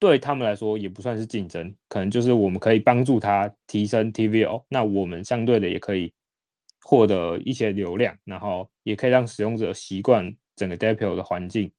[0.00, 6.12] 对他们来说也不算是竞争，可能就是我们可以帮助他提升 TVO，那我们相对的也可以
[6.82, 11.72] 获得一些流量，然后也可以让使用者习惯整个 Dapio 的环境，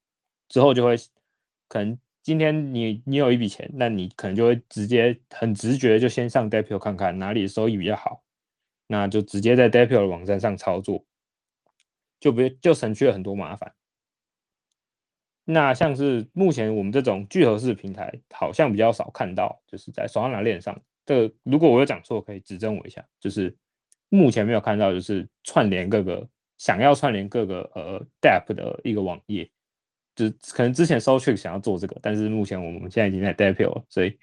[0.48, 0.96] 之后就会
[1.68, 8.24] 可能今天你你有一笔钱，那你可能就会直接很直觉就先上 Depio 看看哪里收益比较好，
[8.88, 11.04] 那就直接在 Depio 的网站上操作，
[12.18, 13.72] 就不就省去了很多麻烦。
[15.44, 20.76] 那像是目前我们这种聚合式平台，好像比较少看到，就是在手上拿链上。
[21.04, 23.06] 这个如果我有讲错，可以指正我一下。
[23.20, 23.56] 就是
[24.08, 29.48] 目前没有看到，就是串联各个想要串联各个呃 DApp 的一个网页，
[30.16, 34.18] 就可能之前 s o i c 想要做这个，但是目前我们现在已经在 Dapio，所以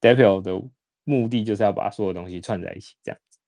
[0.00, 0.62] Dapio 的
[1.02, 3.38] 目的就是要把所有东西串在一起，这样子。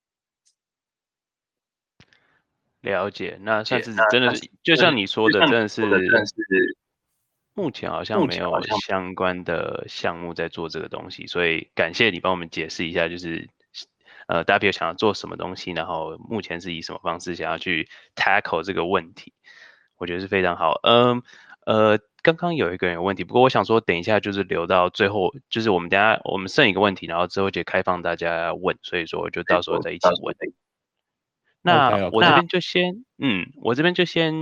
[2.81, 6.77] 了解，那算是真的是，就像你说的，真的是。
[7.55, 13.47] 目前好像没有相关的项目在做这个东西，所以感谢你帮我们解释一下，就是
[14.27, 19.35] 呃，大家想要做什么东西，然后目前是以什么方式想要去 tackle 这个问题，
[19.99, 20.81] 我觉得是非常好。
[20.83, 21.23] 嗯
[21.65, 30.35] 呃，刚刚有一个人有问题，不过我想说，等一下就是留到最后，就是我们等下我们剩一个问题，然后之后就开放大家问，所以说就到时候再一起问。
[31.65, 34.35] 那我这边就先，嗯，我这边就先，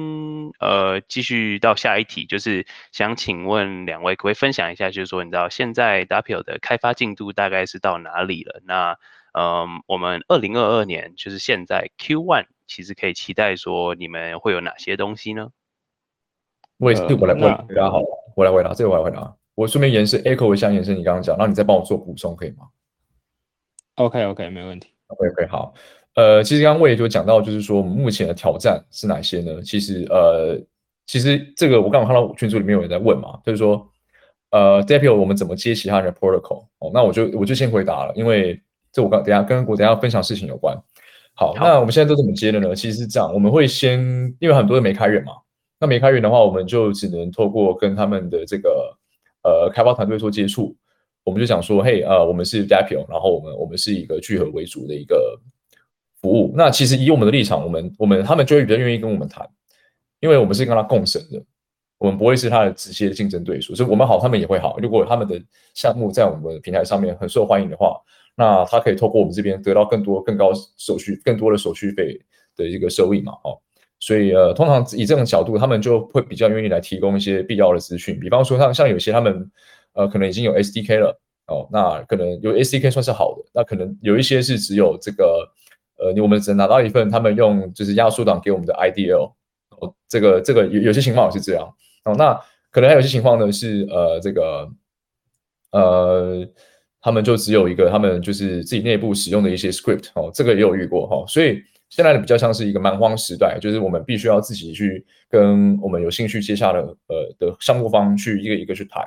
[0.59, 8.63] 呃，继续到下一题，就是想请问两位，可不可以分享一下，就是说，你知道现在 Dapio 的开发进度大概是到哪里了？
[8.65, 8.97] 那，
[9.39, 15.49] 嗯，我们二零二二年，就是现在 Q one，其实可以期待说你们会有哪些东西呢？
[16.81, 18.03] 我也是，我来问，大家好，
[18.35, 22.67] 我来回答，这个我来回答，我顺便延伸 echo 一下延伸你刚刚讲，然后你再帮我做补充，可以吗
[23.97, 24.89] ？OK OK，没问题。
[25.09, 25.75] OK OK，好。
[26.15, 29.61] 呃，其实刚刚我也就讲到，就是说我们目前的挑战是哪些呢？
[29.63, 30.59] 其实，呃，
[31.07, 33.87] 其实这个我刚刚看到群组里面有人在问嘛，就是说，
[34.51, 36.65] 呃 d e p i o 我们怎么接其他人的 protocol？
[36.79, 38.59] 哦，那我就我就先回答了，因为
[38.91, 40.75] 这我刚等下跟我等下分享事情有关。
[41.35, 42.75] 好，那我们现在都怎么接的呢？
[42.75, 44.01] 其实是这样，我们会先，
[44.41, 45.33] 因为很多人没开源嘛，
[45.81, 48.95] 那没开源的话，我们就只能透过跟他们的这个
[49.43, 50.77] 呃开发团队做接触，
[51.25, 55.41] 我们就想说，嘿，呃，我们是 DAP，然后我们我们是一个聚合为主的一个
[56.21, 56.53] 服务。
[56.55, 59.49] 那其实以我们的立场，我们我们他们就会比较愿意跟我们谈，
[60.21, 61.43] 因为我们是跟他共生的，
[61.97, 64.79] 我们不会是他的直接竞争对手，所以我们好，他们也会好。
[64.81, 67.99] 如果他们的项目在我们的平台上面很受欢迎的话，
[68.37, 72.21] 那他可以透过我们这边得到更多更高手续、更多的手续费
[72.55, 73.59] 的一个收益嘛，哦。
[74.01, 78.19] 所以呃，通常以这种角度，他们就会比较愿意来提供一些必要的资讯。
[78.19, 79.51] 比方说，像像有些他们
[79.93, 83.45] 呃，可能已经有 SDK 了哦，那可能有 SDK 算是好的。
[83.53, 85.47] 那可能有一些是只有这个
[85.99, 89.31] 呃，我们只能拿到一份他们用就是压缩档给我们的 IDL
[89.79, 91.69] 哦，这个这个有有些情况是这样
[92.07, 92.15] 哦。
[92.17, 92.33] 那
[92.71, 94.67] 可能还有些情况呢是呃，这个
[95.73, 96.49] 呃，
[97.03, 101.63] 他们就只有一个他们就是自己内部使用的一些 script 哦，这个也有遇过哈，所以。
[101.91, 109.03] 现在的比较像是一个蛮荒时代，就是我们必须要自己去跟我们有兴趣接下的呃的项目方去一个一个去谈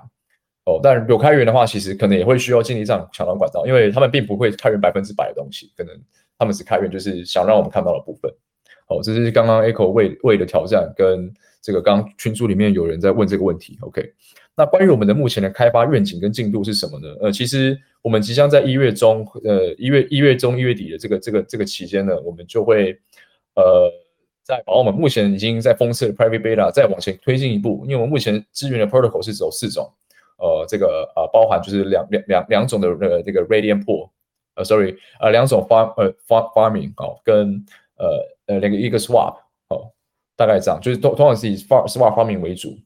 [0.65, 0.79] 哦。
[0.83, 5.97] 但有开源的话，其实可能也会需要建立这样抢端管道，因为他们并不会开源百分之百的东西，可能
[6.37, 8.29] 他们只开源就是想让我们看到的部分。
[8.87, 13.77] 哦，这是刚刚 Echo 为为的挑战，跟这个刚群组里面有人在问这个问题。
[13.79, 14.13] OK。
[14.55, 17.07] 那关于我们的目前的开发愿景跟进度是什么呢？
[17.21, 22.95] 呃，其实我们即将在一月中，呃，一月一月中一月底的这个这个这个期间呢，我们就会
[23.55, 23.91] 呃，
[24.43, 29.91] 在把我们目前已经在封测的 private beta 再往前推进一步，因为我们目前支援的 protocol 是走四种，
[30.37, 34.09] 呃，这个呃包含就是两两两两种的呃这个 radiant pool，
[34.53, 37.65] 呃，sorry，呃两种 farm 呃 farm farming 哦，跟
[37.97, 38.07] 呃
[38.45, 39.35] 呃两个一个 swap
[39.69, 39.89] 哦，
[40.35, 42.77] 大概这样，就是通通常是以 farm swap farming 为主。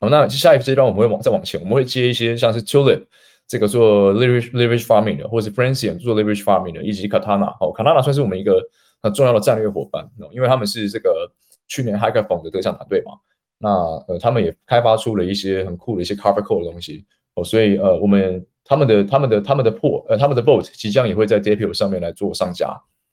[0.00, 3.02] 好，那下一阶段我们会往再往前，我们会接一些像是 Tulip
[3.48, 7.50] 这个做 leverage leverage farming 的，或者是 Francium 做 leverage farming 的，以及 Katana。
[7.58, 8.62] 哦，Katana 算是我们一个
[9.02, 11.28] 很重要的战略伙伴，因为他们是这个
[11.66, 13.14] 去年 Hackathon 的得奖团队嘛。
[13.58, 13.70] 那
[14.06, 17.04] 呃，他们也开发出了一些很酷的一些 Carbon Code 的东西。
[17.34, 22.68] 哦，所以呃，我们他们的他们的他们的破呃他们的 Boat 即将也会在 Dapio 上面来做上架。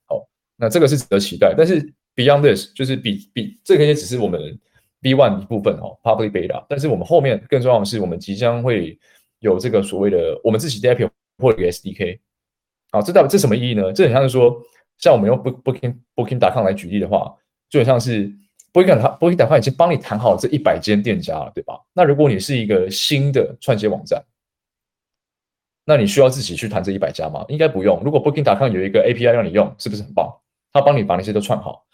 [0.06, 1.56] 好，那这个是值得期待。
[1.58, 1.82] 但是
[2.16, 4.60] Beyond this 就是比比这个也只是我们。
[5.06, 8.98] B one 一部分哦，public beta，但是我们后面更重要的是，我们即将会
[9.38, 12.18] 有这个所谓的我们自己 Dapio 或一个 SDK，
[12.90, 13.94] 好，这代表这什么意义呢？
[13.94, 14.60] 这很像是说，
[14.98, 17.32] 像我们用 booking Booking.com 来举例的话，
[17.70, 18.28] 就很像是
[18.74, 21.80] Booking Booking.com 已经帮你谈好这一百间店家了，对吧？
[21.94, 24.26] 那如果你是一个新的串接网站，
[25.86, 27.46] 那你需要自己去谈这一百家吗？
[27.48, 28.02] 应该不用。
[28.04, 30.36] 如果 Booking.com 有一个 API 让你用，是不是很棒？
[30.74, 31.85] 他帮你把那些都串好。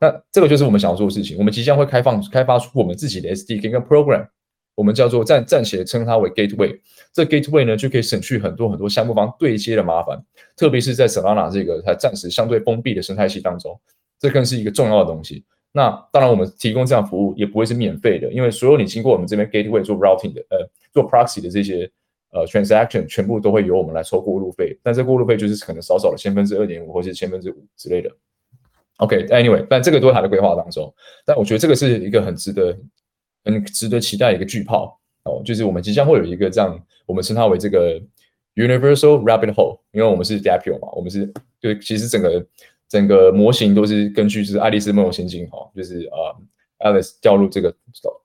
[0.00, 1.36] 那这个就是我们想要做的事情。
[1.38, 4.26] 我们即将会开放开发出我们自己的 SDK 跟 program，
[4.74, 6.78] 我们叫做暂暂且称它为 gateway。
[7.12, 10.22] 这 gateway 呢就可以省去很多很多项目方对接的麻烦，
[10.56, 13.78] 特别是在 Solana 这个它暂时相对封闭的生态系当中，
[14.20, 15.44] 这更是一个重要的东西。
[15.72, 21.88] 那当然，我们提供这样服务也不会是免费的，因为所有你经过我们这边 gateway 做 routing 的，呃，做 proxy 的这些
[22.30, 24.78] 呃 transaction，全部都会由我们来抽过路费。
[24.82, 28.10] 但这过路费就是可能少少的千分之二点五或者千分之五之类的。
[28.98, 30.92] OK，Anyway，但这个都是他的规划当中。
[31.24, 32.76] 但我觉得这个是一个很值得、
[33.44, 38.00] 很值得期待的一个巨炮哦，就是我们即将会有一个这样，我们称它为这个
[38.56, 42.46] Universal Rabbit Hole，因为我们是 Dapio 嘛，我们是就其实整个
[42.88, 46.08] 整个模型都是根据是爱丽丝梦游仙境哦，就是
[46.80, 47.74] 呃 Alice 掉入这个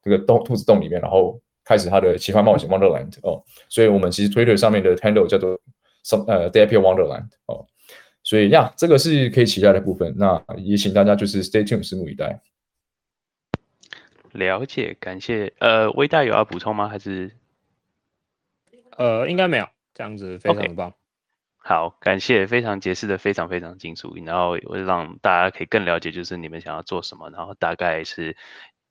[0.04, 5.60] 这个洞兔子洞里面，然后开始它的奇幻冒险 Wonderland 哦，所以我们其实 Twitter 上面的 handle 叫做
[6.04, 7.64] so 呃 Dapio Wonderland 哦。
[8.24, 10.14] 所以呀，这个是可以期待的部分。
[10.18, 12.40] 那也请大家就是 stay tuned，拭目以待。
[14.32, 15.54] 了解，感谢。
[15.60, 16.88] 呃，微大有要补充吗？
[16.88, 17.32] 还是？
[18.98, 19.68] 呃，应该没有。
[19.94, 20.94] 这样子非常的棒。
[21.58, 28.36] 好，感谢，非常解释的非常非常清楚，然后也会让大家可以更了解，就是你们想要做什么，然后大概是。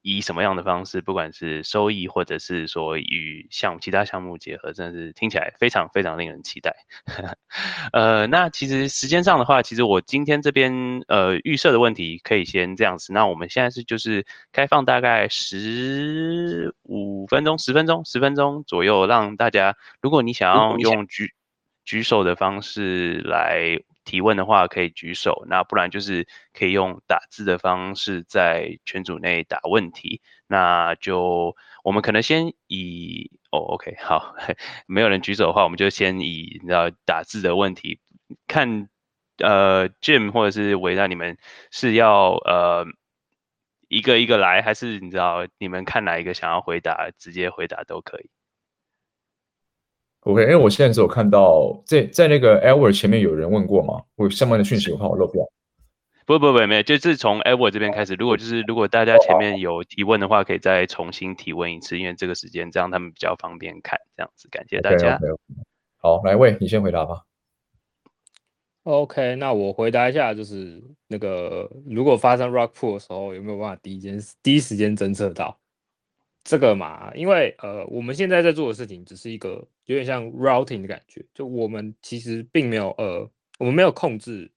[0.02, 6.74] 以什么样的方式，不管是收益，或者是说与项目其他项目结合，真的是听起来非常非常令人期待。
[7.92, 10.72] 呃，那其实时间上的话，其实我今天这边
[11.06, 13.12] 呃预设的问题可以先这样子。
[13.12, 21.32] 那我们现在是就是开放大概十五分钟、十分钟、十分钟左右，让大家，如果你想要用举
[21.84, 23.80] 举手的方式来。
[24.04, 30.20] 提问的话可以举手，那不然就是可以用打字的方式在群组内打问题。
[30.46, 34.34] 那就我们可能先以哦，OK，好，
[34.86, 38.00] 没有人举手的话，我们就先以你知道打字的问题，
[38.46, 38.88] 看
[39.38, 41.38] 呃 Jim 或者是维纳，你们
[41.70, 42.86] 是要呃
[43.88, 48.28] 一个一个来，还是你知道你们看哪一个想要回答，直接回答都可以。
[50.22, 54.02] OK，因为我现在只有看到在在那个 Elver 前面有人问过吗？
[54.16, 55.44] 我相关的讯息我怕我漏掉。
[56.24, 58.14] 不不不，没有，就是从 Edward 这边开始。
[58.14, 63.98] 如果就是如果大家前面有提问的话，可以再重新提问一次，因为这个时间这样他们比较方便看。
[64.16, 65.18] 这样子，感谢大家。
[65.96, 67.22] 好，来喂，你先回答吧。
[68.84, 75.58] OK，那我回答一下，就是那个如果发生 Rock Pool 的时候，有没有办法第一间第一时间侦测到
[76.44, 77.12] 这个嘛？
[77.14, 83.28] 因为呃，我们现在在做的事情只是一个有点像 routing 的感觉，就我们其实并没有呃，
[83.58, 84.50] 我们没有控制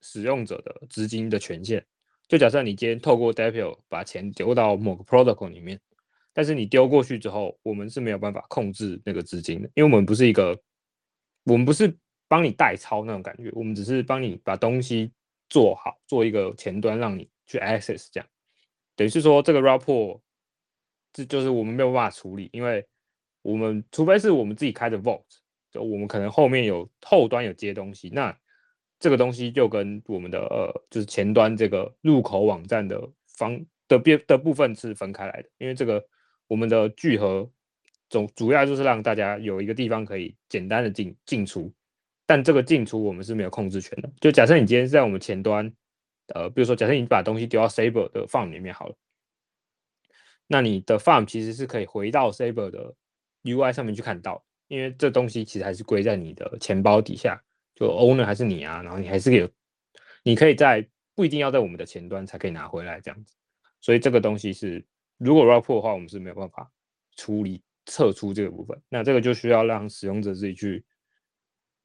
[0.00, 1.84] 使用者的资金的权限。
[2.28, 5.80] 就假设你今天透过 Dapio 把钱丢到某个 protocol 里面，
[6.32, 10.58] 但是你丢过去之后，我们是没有办法控制那个资金的，因为我们不是一个，
[11.44, 11.96] 我们不是。
[12.30, 15.10] 帮你代抄那种感觉，我们只是帮你把东西
[15.48, 18.28] 做好，做一个前端让你去 access，这样
[18.94, 20.20] 等于是说这个 report
[21.12, 22.86] 这就是我们没有办法处理，因为
[23.42, 25.22] 我们除非是我们自己开的 vault，
[25.70, 28.36] 就我们可能后面有后端有接东西，那
[28.98, 36.04] 这个东西就跟我们的呃就是前端这个入口网站的方的边的部分是分开来的，因为这个
[36.46, 37.50] 我们的聚合
[38.08, 41.72] 总主要就是让大家有一个地方可以简单的进进出。
[42.26, 44.08] 但这个进出我们是没有控制权的。
[44.20, 45.68] 就假设你今天是在我们前端，
[46.32, 48.94] 呃，比如说假设你把东西丢到 Saber 的 farm 里面好了，
[50.52, 52.92] 那你的 farm 其实是可以回到 Saber 的
[53.44, 57.40] UI 上面去看到，因为这东西其实还是归在你的钱包底下，
[57.76, 59.48] 就 owner 还是你啊，然后你还是有，
[60.24, 60.84] 你可以在
[61.14, 63.36] 不一定要在我们的前端才可以拿回来这样子。
[63.80, 64.84] 所以这个东西是
[65.18, 66.72] 如果 report 的话，我们是没有办法
[67.14, 68.82] 处理撤出这个部分。
[68.88, 70.84] 那这个就需要让使用者自己去。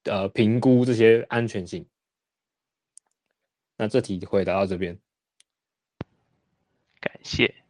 [0.07, 1.84] 呃，评估这些安全性。
[3.76, 4.99] 那这题回答到这边，
[6.99, 7.64] 感谢。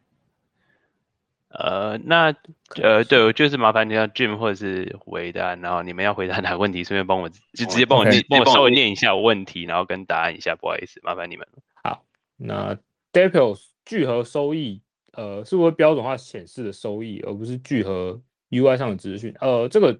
[1.58, 2.34] 呃，那
[2.82, 11.46] 呃，对我就是麻烦你让 Jim 或者是回答，然后你们要回答哪个问题，顺便帮我就直接帮我帮我稍微念一下问题，然后跟答案一下，不好意思，麻烦你们。
[11.82, 12.04] 好，
[12.36, 12.76] 那
[13.12, 14.80] Dapio 聚合收益，
[15.12, 19.34] 呃，是不是标准化显示的收益，而不是聚合 UI 上的资讯？
[19.40, 19.98] 呃，这个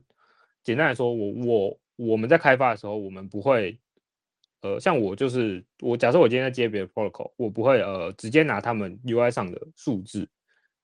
[0.63, 1.79] 简单来说，我我。
[1.99, 3.79] 我们在开发的时候，我们不会，
[4.61, 10.29] 呃，像我就是我，假设我今天在接别的 protocol，我不会呃直接拿他们 UI 上的数字，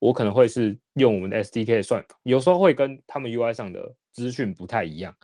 [0.02, 5.16] 我可能会是用我们的 SDK 算法，有时候会跟他们 UI 上的资讯不太一样。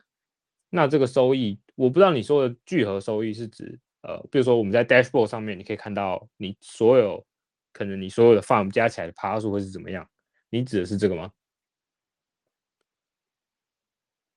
[0.70, 7.26] 那这个收益，我不知道你说的聚合收益是指，呃，比如说我们在 dashboard 上面，你可以看到你所有
[7.72, 10.08] 可能你所有的 farm 加起来的爬数会是怎么样？
[10.48, 11.32] 你指的是这个吗？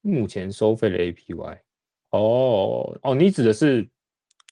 [0.01, 1.59] 目前收费的 APY，
[2.09, 3.87] 哦哦，你指的是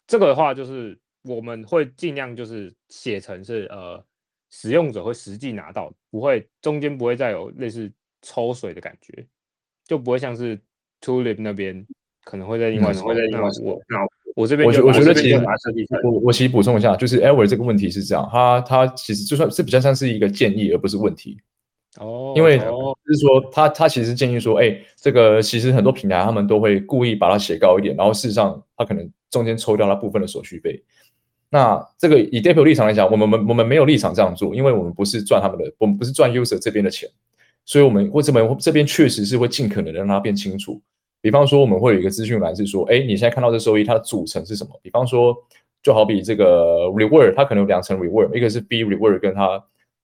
[0.05, 4.05] 这个的话，就是我们会尽量就是写成是呃
[4.49, 7.91] 使用者会实际拿到，不会中间不会再有类似
[8.21, 9.25] 抽水的感觉，
[9.87, 10.59] 就不会像是
[11.01, 11.85] Tulip 那边
[12.23, 13.97] 可能会在另外会在另外我那
[14.35, 15.35] 我这边我我觉得其实
[16.03, 21.39] 我我其实补充一下，就是 Ever 这个问题是这样，他他其实就算是比较像是一个建议，而不是问题。
[21.97, 30.81] 哦，因为就是说，他他其实建议说，哎，这个其实很多平台他们都会故意把它写高一点，然后事实上他可能中间抽掉了部分的手续费。
[31.49, 37.09] 那这个以 Dapio 立场来讲，我们我们我们没有立场这样做，因为我们不是赚他们的，我们不是赚 User 这边的钱，
[37.65, 40.81] 所以我们为什么这边确实是会尽可能的让它变清楚。
[41.21, 44.71] 比方说，我们会有一个资讯栏是说，哎，你现在看到这收益它的组成是什么？
[44.81, 45.35] 比方说，
[45.81, 49.57] 就好比这个 Reward，它可能有两层 Reward，一个是 B Reward，跟它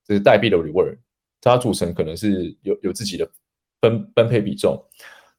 [0.05, 0.97] 就是代币的 Reward。
[1.41, 3.29] 它组成可能是有有自己的
[3.79, 4.83] 分分配比重，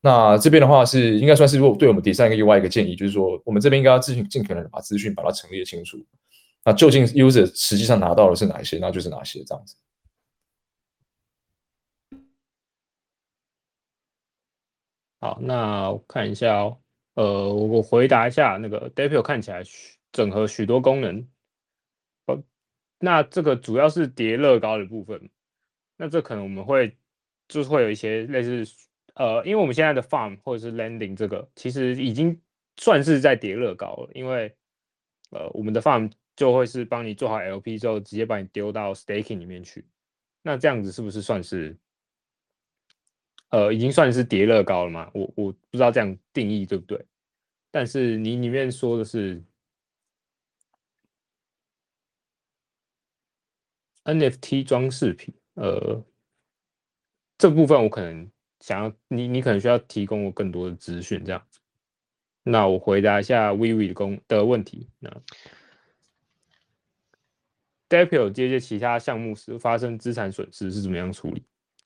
[0.06, 5.98] 那这边的话是应该算是如果对我们第三个 UI 一个建议，就是说我们这边应该要尽尽可能把资讯把它陈列清楚。
[6.64, 9.76] 那究竟 user 实际上拿到的是哪些，那就是哪些这样子。
[15.20, 16.78] 好，那我看一下哦，
[17.14, 19.64] 呃，我回答一下那个 Dapio 看起来
[20.12, 21.28] 整合许多功能，
[22.26, 22.40] 呃，
[23.00, 25.28] 那这个主要是叠乐高的部分。
[25.96, 26.96] 那这可能我们会
[27.48, 28.64] 就是会有一些类似
[29.16, 32.38] 呃，因为我们现在的 farm 或者是 landing 这个其实已经
[32.76, 34.54] 算是在叠乐高了，因为
[35.30, 39.86] 呃我们的 farm 就会是帮你做好 LP 之后，直接把你丢到 staking 里面去。
[40.42, 41.76] 那这样子是不是算是
[43.50, 45.10] 呃已经算是叠乐高了嘛？
[45.14, 47.04] 我我不知道这样定义对不对？
[47.70, 49.42] 但是你里面说的是
[54.04, 55.34] NFT 装饰品。
[55.54, 56.04] 呃，
[57.38, 58.30] 这部分我可能
[58.60, 61.60] 想要你，你可能需要提供我更多的资讯，这样子。
[62.42, 64.88] 那我回答一下 Vivi 的公的问题。
[64.98, 65.10] 那
[67.88, 71.44] Dapio 接接其他项目时发生资产损失是怎么样处理？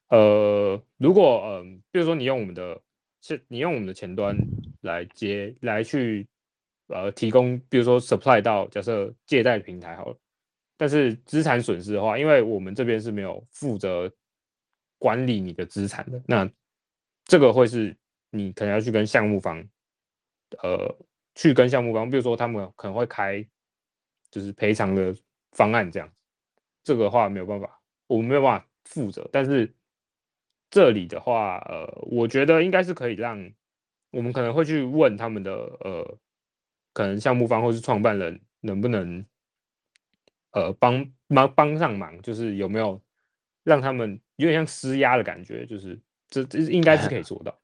[0.09, 2.81] 呃，如果嗯，比如说你用我们的，
[3.21, 4.37] 是你用我们的前端
[4.81, 6.27] 来接来去
[6.89, 10.17] 呃提供，比如说 supply 到假设借贷平台好了，
[10.77, 14.11] 但是资产损失的话，因为我们这边是没有负责
[14.99, 16.51] 管理你的资产的，那
[17.25, 17.97] 这个会是
[18.31, 19.67] 你可能要去跟项目方，
[20.63, 20.97] 呃，
[21.35, 23.47] 去跟项目方，比如说他们可能会开
[24.31, 25.15] 就是赔偿的
[25.53, 26.13] 方案这样，
[26.83, 29.73] 这个话没有办法，我们没有办法负责，但是
[30.71, 33.53] 这里的话，呃，我觉得应该是可以让。
[34.13, 36.19] 我们可能会去问他们的呃，
[36.93, 39.25] 可能项目方或是创办人能不能
[40.51, 43.01] 呃帮忙帮上忙，就是有没有
[43.63, 45.97] 让他们有点像施压的感觉，就是
[46.31, 47.55] 这这应该是可以 做到。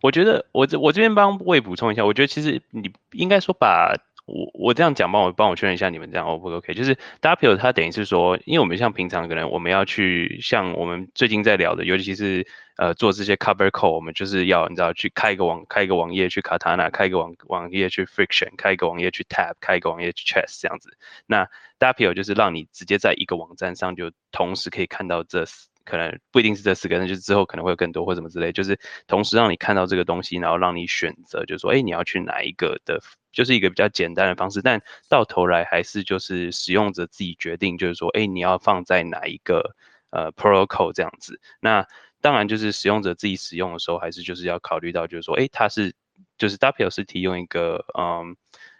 [0.00, 3.94] 我觉得我这我这边帮魏补充一下，我觉得其实你应该说把。
[4.30, 6.74] 我我这样讲，帮我帮我确认一下，你们这样 O 不 OK？
[6.74, 12.46] 就是 W 它等于是说，因为我们像平常可能我们要去像我们最近在聊的，尤其是
[12.76, 20.94] 呃做这些 Cover Call，我们就是要你知道去开一个网开一个网页去 Katana，开一个网网页去 Friction，开一个网页去 Tab，开一个网页去 Chess 这样子。
[21.24, 25.46] 那 W 就是让你直接在一个网站上就同时可以看到这。
[25.88, 33.00] 可能不一定是这四个，那就是之后可能会有更多或什么之类，就是同时让你看到这个东西，然后让你选择，就是说，哎，你要去哪一个的，
[33.32, 39.74] 就是一个比较简单的方式，但到头来还是就是使用者自己决定，就是说，哎，你要放在哪一个
[40.10, 41.40] 呃 protocol 这样子。
[41.60, 41.86] 那
[42.20, 45.94] 当然就是使用者自己使用的时候，还是就是要考虑到，就是说，哎，它是
[46.36, 48.36] 就是 W 是提供一个嗯。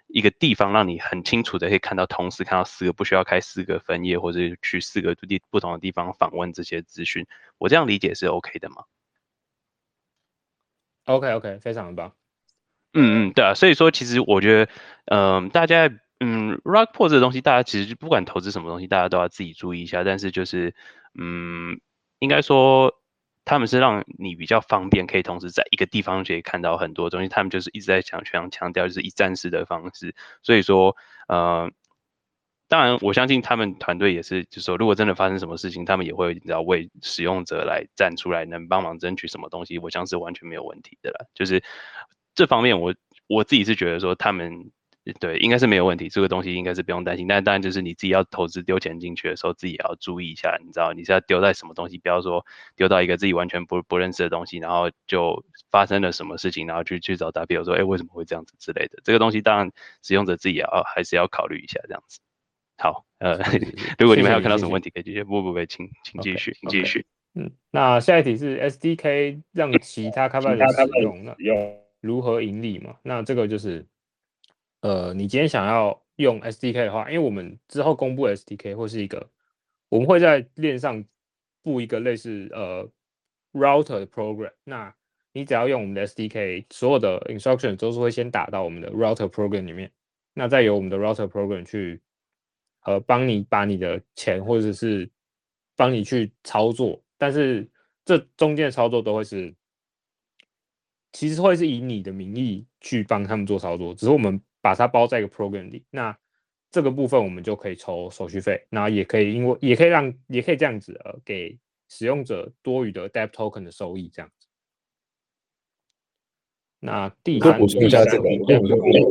[0.09, 7.27] 一个地方让你很清楚的可以看到，同时看到四个，不需要开四个分页或者去四个地不同的地方访问这些资讯。
[7.59, 8.85] 我这样理解是 OK 的吗
[11.05, 12.13] ？OK OK，非常棒。
[12.95, 14.73] 嗯嗯，对啊，所以说其实我觉得，
[15.07, 15.91] 嗯，大家
[16.21, 20.05] 嗯，Rockport 这个东西，大家其实不管投资什么东西，大家都要自己注意一下。
[20.05, 20.75] 但是就是，
[21.15, 21.81] 嗯，
[22.19, 22.95] 应该说。
[23.49, 27.29] 他们是让你比较方便，可以同时在一个地方可以看到很多东西。
[27.29, 30.15] 他们就是一直在强强强调，就是一站式的方式。
[30.43, 30.95] 所以说，
[31.29, 31.71] 呃，
[32.69, 41.31] 当然我相信他们团队也是，就是说，如果真的发生什么事情，他们也会你知道为使用者来站出来，能帮忙争取什么东西，我相信是完全没有问题的了。
[41.35, 41.65] 就是
[42.35, 42.95] 这方面，我
[43.27, 44.71] 我自己是觉得说他们。
[45.15, 47.27] 对，应该是没有问题，这个东西应该是不用担心。
[47.27, 52.45] 但当然就是你自己要投资丢钱进去的时候，自己也要注意一下，你知道你是要丢在什么东西，不要说
[52.77, 58.99] 丢到一个自己完全不不认识的东西，然后就发生了什么事情，然后去去找大，比如说，哎，为什么会这样子之类的。
[59.03, 59.71] 这个东西当然
[60.03, 62.21] 使用者自己也要还是要考虑一下这样子。
[62.77, 63.39] 好，呃，
[63.99, 65.25] 如果你们还有看到什么问题，可以继续。
[65.25, 67.07] 不不不，请请继续，继续。
[67.35, 71.35] 嗯，那下一题是 SDK 让其他开发者使用，那
[72.01, 72.97] 如何盈利嘛？
[73.03, 73.87] 那这个就是。
[74.81, 79.29] 呃，你今天想要用 SDK 的话，因为我们之后公布 SDK 或是一个，
[79.89, 81.05] 我们会在链上
[81.63, 82.89] 布一个类似呃
[83.53, 84.53] router 的 program。
[84.63, 84.95] 那
[85.33, 89.91] 你只要用我们的 SDK，所有的 instruction 都是会先打到我们的 router program 里面，
[90.33, 92.01] 那再由我们的 router program 去
[92.85, 95.11] 呃帮你把你的钱或者是
[95.75, 97.69] 帮你去操作，但是
[98.05, 99.53] 这中间的操作都会是，
[101.13, 104.41] 其实会是以你的名义去帮他们做操作，只是我们。
[104.69, 106.15] 把它包在一个 program 里，那
[106.71, 111.59] 这个部分我们就可以抽手续费，那也可以，因为也可以让，也可以这样子，呃，给
[111.89, 114.47] 使用者多余的 debt token 的收益，这样子。
[116.81, 118.25] 那第三，补充一下这个，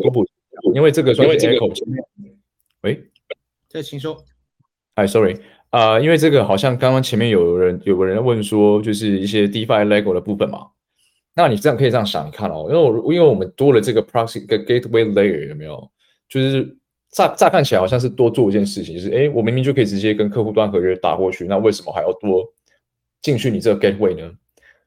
[0.03, 0.27] 补补，
[0.75, 1.65] 因为这个因为这个，
[2.81, 3.09] 喂，
[3.67, 4.23] 再请说。
[4.93, 5.39] 哎，sorry，
[5.71, 10.69] 啊，因为这个好像刚刚前面有人有个人问说，就是一些 DeFi Lego 的部分嘛。
[11.37, 15.89] 那你这样可以这样想，你看哦，因为我因为我们多了这个 proxy 个 gateway layer 有没有？
[16.27, 16.75] 就是
[17.11, 22.43] 乍乍看起来好像是多做一件事情，就是哎，我明明就可以直接跟客户端合约打过去，那为什么还要多
[23.21, 24.31] 进去你这个 gateway 呢？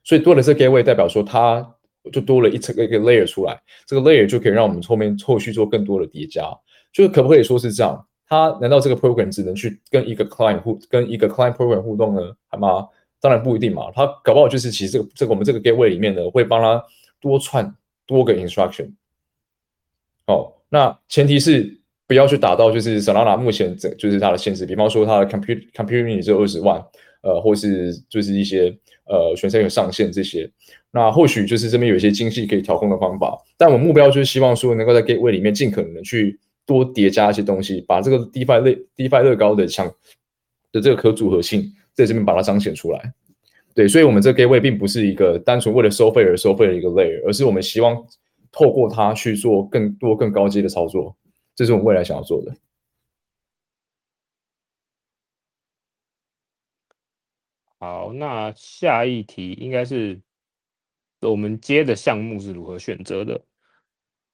[0.02, 1.64] 所以多了这 gateway 代表说它
[2.12, 6.42] 就多了一层一个 layer 出来，这个 layer 就可以让我们后面后续做更多的叠加。
[6.92, 8.04] 就是可不可以说是这样？
[8.26, 12.32] 它难道这个 program 只能去跟一个 client 互跟一个 client program 互动呢？
[12.48, 12.88] 好吗？
[13.20, 16.82] 当然不一定嘛，他搞不好就是其实这个这个我们这个 gateway 里面呢，会帮他
[17.20, 17.74] 多串
[18.06, 18.90] 多个 instruction。
[20.26, 26.82] 哦，那前提是不要去打到就是 Solana 目前这就是它的限制，比方说它的 compute computing 只有二十万，
[27.22, 30.50] 呃，或是就是一些呃全身有上限这些，
[30.90, 39.86] 那或许就是这边有一些精细可以调控的方法，但我目标就是希望说能够在 gateway 里面尽可能的去多叠加一些东西，把这个 DeFi 类 DeFi 乐高的强
[40.72, 41.70] 的这个可组合性。
[41.94, 43.12] 在这边把它彰显出来，
[43.74, 47.96] 对，所以，我们这 gateway 并不是一个单纯为了收费而收费的一个 layer，而是我们希望
[48.50, 51.16] 透过它去做更多更高阶的操作，
[51.54, 52.54] 这是我们未来想要做的。
[57.78, 60.20] 好，那下一题应该是
[61.20, 63.40] 我们接的项目是如何选择的？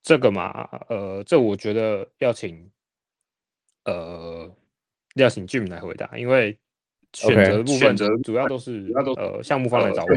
[0.02, 2.70] 这个嘛，呃，这我觉得要请
[3.84, 4.48] 呃
[5.14, 6.57] 要请 Jim 来回答，因为
[7.16, 10.08] 选择部分主要都是呃项目方来找我。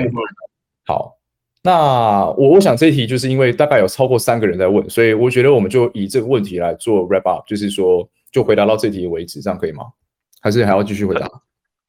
[0.85, 1.15] 好，
[1.63, 9.85] 那我我想这一题就是因为大概有超过三个人在问，所以我觉得我们就以这个问题来做 wrap up，就是说就回答到这题为止，这样可以吗？
[10.41, 11.29] 还是还要继续回答？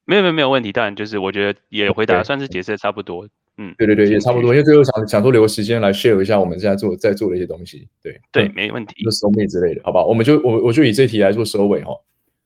[0.05, 3.27] 没有没有没有问题，当然就是我觉得也回答算是解释的差不多。
[3.59, 7.87] 嗯，对对对，也差不多，因为最后想想多留个时间来 share 一下我们现在做在做的一些东西。
[8.03, 9.05] 对对，没问题。
[9.05, 10.05] 就收尾之类的，好吧？
[10.05, 11.93] 我们就我我就以这题来做收尾哈。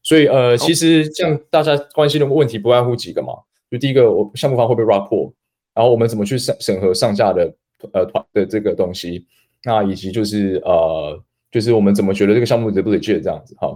[0.05, 3.33] 所以呃，其实像大家关心的问题不外乎几个嘛，
[3.71, 5.33] 就第一个，我项目方会不会 rapport，
[5.75, 7.53] 然后我们怎么去审审核上架的
[7.93, 9.27] 呃团的这个东西，
[9.65, 11.19] 那以及就是呃，
[11.51, 13.75] 就是我们怎么觉得这个项目值不值借这样子哈。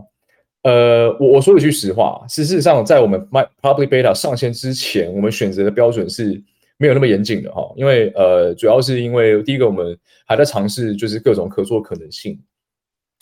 [0.65, 6.43] 呃，我我说一句实话，事实上在我们 my public beta 上线之前，我们选择的标准是
[6.77, 12.39] 没有那么严谨的哈，因为呃，主要是因为第一个我们还在尝试就是各种合作可能性。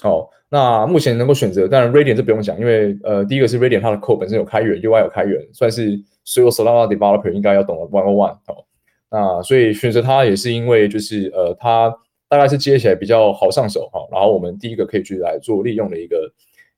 [0.03, 8.37] 好，那目前能够选择，当然 Radiant 这不用讲，因为呃，第一个是 Radian 它的 code 本身有开源，UI 有开源，算是所有 Solana developer 应该要懂的 one on one。
[8.47, 8.67] 好，
[9.11, 11.91] 那所以选择它也是因为就是呃，它
[12.29, 16.31] 大概是接起来比较好上手哈，然后我们第一个可以去来做利用的一个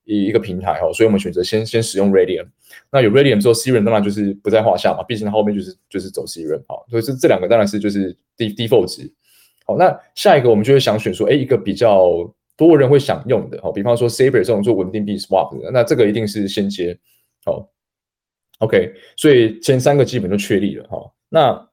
[0.05, 2.47] 一一个平台哈，所以我们选择先先使用 Radian。
[2.93, 9.13] 那有 Radian 之后，Serum 当然就是不在话下嘛，毕竟它后面就是就是走 Serum 好，所以这这两个当然是就是 default 值。
[9.67, 12.33] 好，那下一个我们就会想选说，哎，一个比较。
[12.59, 16.99] 多人会想用的，哦，比方说 Saber 这种做稳定币 swap 的，那这个一定是先接，
[17.45, 17.67] 好
[18.59, 21.69] ，OK，所以前三个基本就确立了，哈，那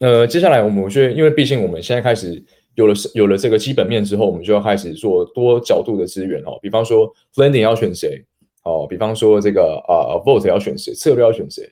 [0.00, 2.42] 呃，接下来我们我觉得，因为毕竟我们现在开始
[2.74, 8.24] 有了有了这个基本面之后，我们就要开始做多角度的资源，哦，比方说 Lending 要选谁，
[8.64, 11.70] 哦，比方说这个啊 Vote 要选谁，策略要选谁，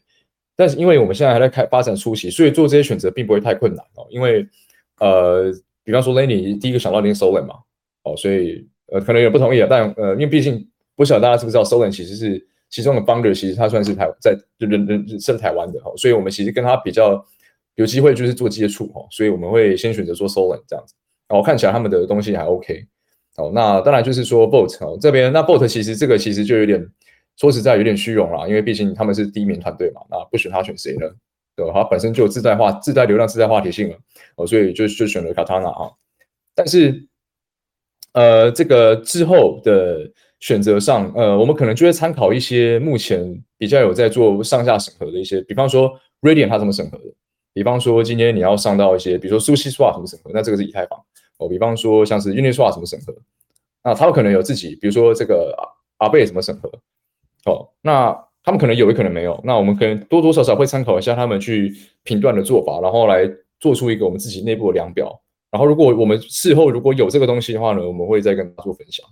[0.54, 4.06] 但是因为我们现在还在开发展初期，所以做这些选择并不会太困难哦。
[4.10, 4.46] 因为
[4.98, 5.50] 呃
[5.84, 7.54] 比方说 LANY 第一个想到零 SOLEN 嘛
[8.06, 17.20] 哦，所以呃，可能有不同意啊，但呃，因为毕竟不晓得大家知不知道，Solan 其实是其中的 founder，其实他算是台在就人人是台湾的哈，所以我们其实跟他比较
[17.74, 20.94] 有机会就是做接触哈，所以我们会先选择做 Solan 这样子，
[21.26, 22.86] 然后看起来他们的东西还 OK，
[23.38, 26.88] 哦，那当然就是说 Boat 哦这边，那 Boat 其实这个其实就有点
[27.36, 31.10] 说实在有点虚荣啦，因为毕竟他们是第一名团队嘛，那不选他选谁呢？
[31.56, 31.72] 对吧？
[31.74, 33.96] 他本身就有自带化自带流量自带话题性了，
[34.36, 35.90] 哦，所以就就选了 Katana 啊，
[36.54, 37.08] 但是。
[38.16, 40.10] 呃，这个之后的
[40.40, 45.92] 选择上，呃，我们可能就会参考一些目前比较有在做上下审核的一些，比方说
[46.22, 47.04] Radiant 它怎么审核的，
[47.52, 50.98] 比方说今天你要上到一些，比如说 SushiSwap 怎么审核，那这个是以太坊
[51.36, 53.14] 哦，比方说像是 Uniswap 怎么审核，
[53.84, 55.54] 那他们可能有自己，比如说这个
[55.98, 56.70] 阿贝怎么审核，
[57.44, 65.20] 哦，那他们可能有，也可能没有，那我们可能多多少少会参考一下他们去评断的做法，然后来做出一个我们自己内部的量表。
[65.56, 69.06] 然后，如果我们事后如果有这个东西的话呢，我们会再跟大家做分享。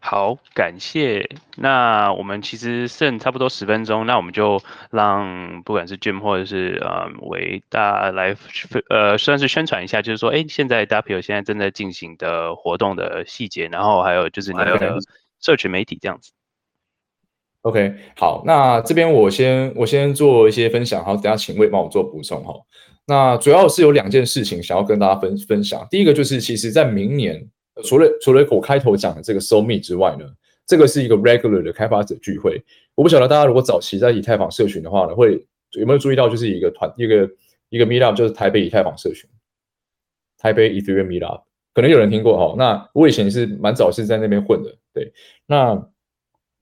[0.00, 1.26] 好，感谢。
[1.56, 4.60] 那我们其实剩差不多十分钟，那我们就
[4.90, 8.36] 让不管是 Jim 或者是呃维大家来
[8.90, 14.98] 呃算是宣传一下，就是说，哎，现在 W 现在正在进行的活动的细节，然后还有就是你的
[15.40, 16.32] 社群媒体这样子。
[17.64, 22.54] OK，好，那这边我先我先做一些分享，好，等下请魏帮我做补充哈。
[23.06, 25.86] 那主要是有两件事情想要跟大家分分享。
[25.90, 27.42] 第一个就是，其实在明年，
[27.82, 30.26] 除了除了我开头讲的这个 So Me 之外呢，
[30.66, 32.62] 这个是一个 regular 的开发者聚会。
[32.94, 35.42] 我不晓得大家如果早期在以太坊社群的话呢，会
[35.78, 37.26] 有没有注意到，就是一个团一个
[37.70, 39.26] 一个 Meetup，就是台北以太坊社群，
[40.36, 42.54] 台北 Ethereum Meetup，可能有人听过哈。
[42.58, 45.10] 那我以前是蛮早是在那边混的，对，
[45.46, 45.82] 那。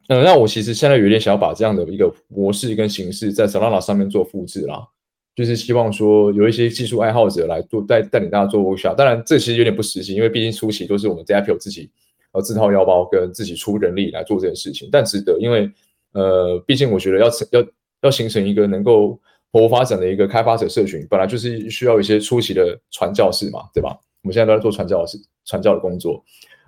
[0.08, 4.86] 呃，那我其实现在有点想要把这样的一个模式跟形式在 Solana 上面做复制啦，
[5.34, 8.94] 就是希望说有一些技术爱好者来做带带领大家做 workshop。
[8.96, 11.90] 当然，这其实有点不实际，因为毕竟初期都是我们 ZIP 自己
[12.32, 15.70] 呃自掏腰包跟自己出人力来做这件事情，但值得，因为
[16.12, 17.66] 呃，毕竟我觉得要要
[18.02, 19.18] 要形成一个能够
[19.52, 23.96] 蓬勃发展的一个开发者社群，本来就是需要一些初期的传教士嘛，对吧？
[24.22, 26.22] 我们现在都在做传教士传教的工作。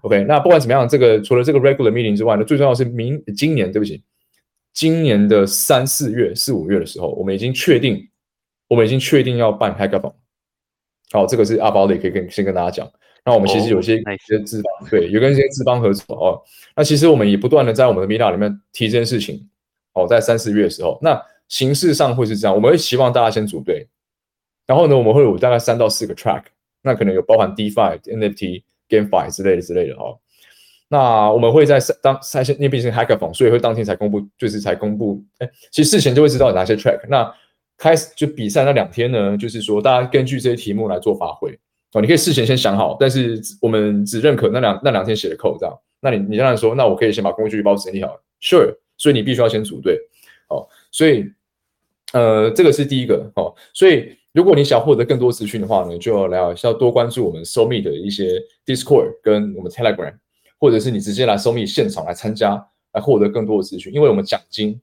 [0.04, 4.04] OK，那不管怎么样，这个除了这个 regular meeting 之外呢，最重要是明今年，对不起，
[4.74, 8.06] 今年的三四月、四五月的时候，我们已经确定，
[8.68, 10.12] 我们已经确定要办 hackathon。
[11.10, 12.86] 好，这个是阿包的，可以跟先跟大家讲。
[13.24, 16.42] 那我们其实有些一些资方，对，有跟一些资方合作哦。
[16.76, 19.48] 那其实我们也不断的在我们的 meetup 里面提这件事情。
[19.94, 23.88] 哦，在三四月的时候，那形式上会是这样，我们会希望大家先组队，
[24.66, 26.42] 然后呢，我们会有大概三到四个 track，
[26.82, 28.64] 那可能有包含 DeFi、NFT。
[28.88, 30.18] Game Five 之类的之类的哦，
[30.88, 35.22] 那我们会在当赛前，因为毕竟 Hackathon，所以会当天才公布，就是才公布。
[35.38, 37.00] 哎，其实事前就会知道有哪些 track。
[37.08, 37.32] 那
[37.76, 41.50] 开始就比赛那两天呢，就是说大家根据这些题目来做发挥
[41.92, 42.00] 哦。
[42.00, 45.76] 你可以事前先想好，但是我们只认可那两那两天写的 code 这样。
[46.00, 48.76] 那你你当然说，那我可以先把工具包整理好，Sure。
[48.96, 49.98] 所以你必须要先组队，
[50.48, 51.28] 哦，所以
[52.12, 53.52] 呃，这个是第一个哦。
[53.72, 60.14] 所以如果你想获得更多资讯的话呢，就要来要多关注我们 SoMe 的一些 Discord 跟我们 Telegram，
[60.58, 62.62] 或者是你直接来 SoMe 现场来参加，
[62.92, 64.78] 来获得更多的资讯，因为我们奖金。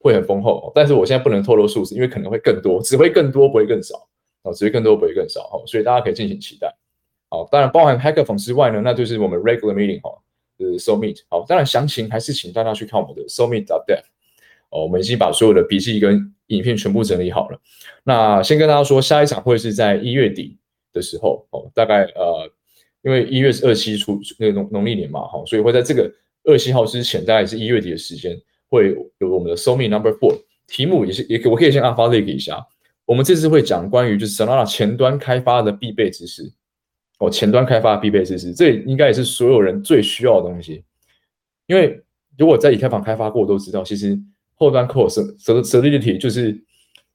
[0.00, 4.08] 会很丰厚，但是我现在不能透露数字，因为可能会更多，只会更多不会更少，
[4.44, 6.72] 哦，只会更多不会更少，哦，所以大家可以进行期待，
[7.28, 10.16] 好，当然包含 Hackathon 之外呢，那就是我们 Regular Meeting 哈，
[10.56, 14.04] 就是 So Meet，好，当然详情还是请大家去看我们的 So Meet Dev，
[14.70, 17.60] 哦，我们已经把所有的笔记跟影片全部整理好了，
[18.04, 20.56] 那先跟大家说，下一场会是在一月底
[20.92, 22.50] 的时候，哦，大概呃，
[23.02, 26.10] 因为一月是二七出那个农农历年嘛，哈，所以会在这个
[26.44, 28.38] 二七号之前，大概是一月底的时间。
[28.70, 32.62] 会有我们的 SoMe Number Four 题目也是也可我可以先 Alpha Link 一下。
[33.06, 36.52] 我们这次会讲关于就是 Solana 前端开发的必备知识
[37.18, 40.84] 哦，前端开发必备知识，这应该也是所有人最需要的东西。
[41.66, 41.98] 因为
[42.36, 44.20] 如果在以太坊开发过，都知道其实
[44.58, 46.52] 后端 code solidity 就是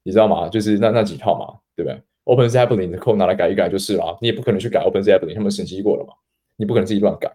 [0.03, 0.49] 你知道吗？
[0.49, 6.13] 就是那那几套嘛，对不对？Open Zeppelin 的 code 拿来改一改就是了，你也不可能去改 Open Zeppelin，他们审计过了嘛，
[6.55, 7.31] 你不可能自己乱改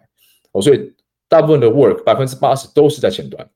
[0.52, 0.62] 哦。
[0.62, 0.94] 所以
[1.28, 3.48] 大部分的 work 百分之八十都是在前端。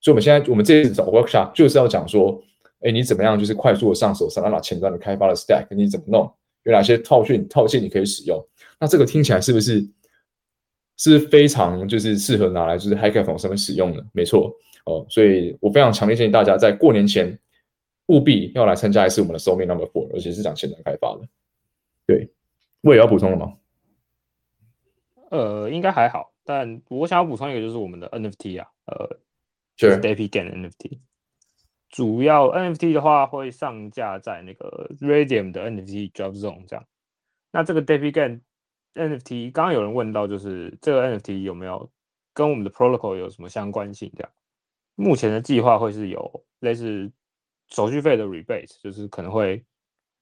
[0.00, 2.40] 所以，我们现在我们这次找 workshop 就是要讲说，
[2.80, 6.32] 哎，你怎么样就是快速的上手 Solana 前端的开发的 stack，你怎么弄？
[6.62, 8.40] 有哪些套讯套件你可以使用？
[8.78, 9.84] 那这个听起来是不是
[10.96, 14.04] 是非常就是适合拿来就是 Hackathon 上面使用的？
[14.12, 14.54] 没错
[14.84, 17.38] 哦，所以我非常强烈建议大家在过年前
[18.06, 21.28] 务必要来参加一次我们的 SoMe Number Four，而且是讲前端开发的。
[22.06, 22.30] 对，
[22.82, 23.56] 我也要补充了吗？
[25.30, 29.18] 呃，应该还好，但我想要补充一个就是我们的 NFT 啊，呃。
[29.76, 30.98] 就是 Depi Gain NFT，
[31.88, 36.84] 主要 NFT 的话会上架在那个 Radium 的 NFT Drop Zone 这样。
[37.52, 38.40] 那这个 Depi Gain
[38.94, 41.88] NFT，刚刚有人问到，就是这个 NFT 有没有
[42.34, 44.10] 跟我们的 Protocol 有什么相关性？
[44.16, 44.32] 这样，
[44.98, 47.10] 目前的计划会是有类似
[47.70, 49.64] 手续费的 Rebate，就是可能会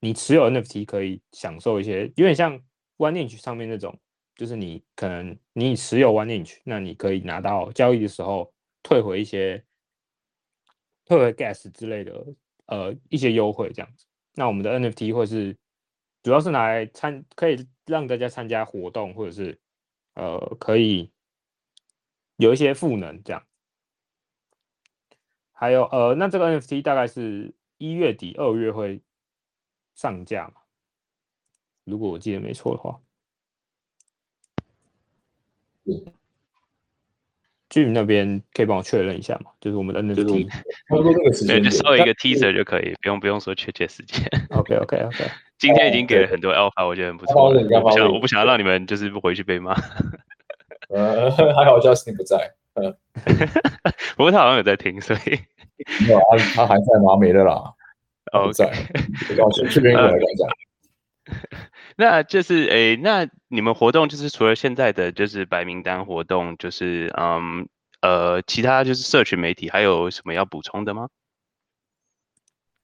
[0.01, 2.61] 你持有 NFT 可以享受一些，有点像
[2.99, 3.99] OneInch 上面那种，
[4.35, 8.53] 就是你可能你持有 OneInch，那你可以拿到交易的时候。
[8.89, 9.65] 退回一些，
[11.07, 12.25] 退回 gas 之类的，
[12.67, 14.07] 呃，一些优惠这样子。
[14.35, 15.57] 那我们的 NFT 会是，
[16.23, 19.59] 主要是拿来参，可以让大家参加活动，或者是，
[20.15, 21.11] 呃，可以
[22.37, 23.43] 有一些赋能这样。
[25.59, 29.01] 还有，呃，那这个 NFT 大概是一月底、二月会
[29.95, 30.61] 上架嘛？
[31.85, 33.01] 如果我记得没错的话。
[37.71, 39.51] Jim 那边可以帮我确认一下吗？
[39.61, 44.25] 就是我们的 NFT，差不多那个时间，对，就稍微一个 teaser 就可以，不用不用说确切时间。
[44.51, 45.25] OK OK OK，
[45.59, 47.45] 今天已经给了很多 alpha，我觉得很不错。
[47.45, 49.75] 我不想我不想要让你们就是不回去被骂。
[50.89, 52.97] 呃，还好 Justin 不在，嗯，
[54.17, 55.41] 不过他好像有在听，所以
[56.07, 57.17] 没有他他还在吗？
[57.17, 57.75] 没了啦。
[58.33, 58.67] 哦，在，
[59.39, 60.49] 我先去边过来讲讲。
[61.97, 67.67] 那就是诶，那你们活动就是除了现在的就是白名单活动，就是嗯
[68.03, 71.09] 呃，其他就是社群媒体还有什么要补充的吗？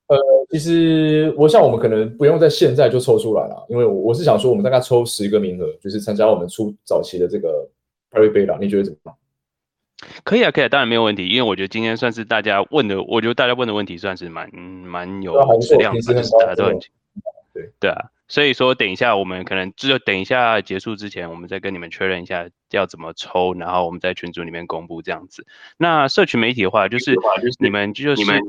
[0.09, 0.18] 呃，
[0.51, 7.68] 其实我想我们可能不用在现在就抽出来了，因为我我是想说，我们大概抽十个名额，就是参加我们出早期的这个
[8.11, 9.16] Private Beta，你觉得怎么样？
[10.24, 16.78] 可以啊，可以啊，当然没有问题，因为我觉得今天算是大家问的，我觉得大家问的问题算是蛮蛮有质量的，就是大家都很
[17.53, 18.11] 对对啊。
[18.28, 25.46] 所以说，等一下我们可能只有等一下结束之前，我们再跟你们确认一下要怎么抽，然后我们在群组里面公布这样子。
[25.76, 27.14] 那社群媒体的话，就是
[27.59, 28.40] 你们就是你们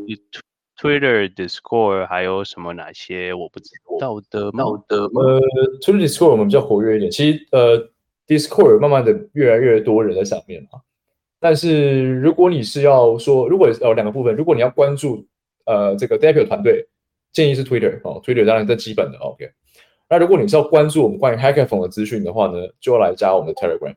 [0.79, 4.63] Twitter、Discord 还有什么哪些我不知道的吗？
[4.87, 5.09] 呃
[5.81, 7.11] ，Twitter、Discord 我们比较活跃一点。
[7.11, 7.89] 其实呃
[8.25, 10.79] ，Discord 慢慢的越来越多人在上面嘛。
[11.43, 15.27] 但是如果你是要说，如果呃两个部分，如果你要关注
[15.65, 16.87] 呃这个 Debut 团队，
[17.33, 19.51] 建议是 Twitter 哦，Twitter 当然最基本的 OK。
[20.09, 23.93] 那如果你是要关注我们关于 Hackathon 的资讯的话呢，就要来加我们的 Telegram。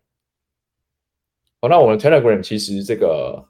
[1.60, 3.44] 好，那我们 Telegram 其实这个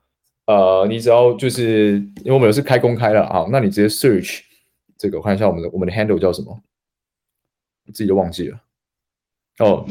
[0.44, 1.92] 呃，你只要就是
[2.22, 4.40] 因为我们是开公开了啊，那你直接 search
[4.99, 6.61] 这个，看一下我们的我们的 handle 叫什么，
[7.94, 8.61] 自己都忘记了。
[9.61, 9.86] 哦，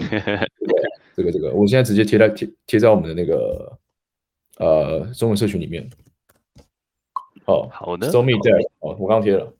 [1.18, 3.76] 这个这个，我现在直接贴在贴贴在我们的那个
[4.58, 5.89] 呃中文社群里面。
[7.45, 9.53] 哦，好的，So me there，哦，我刚贴了。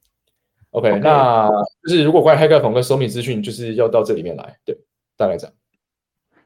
[0.72, 1.48] OK，那
[1.84, 4.78] 就是如果关于 Hackathon 跟 SoMe 资讯，就是要到这里面来，对，
[5.16, 5.56] 大概这样。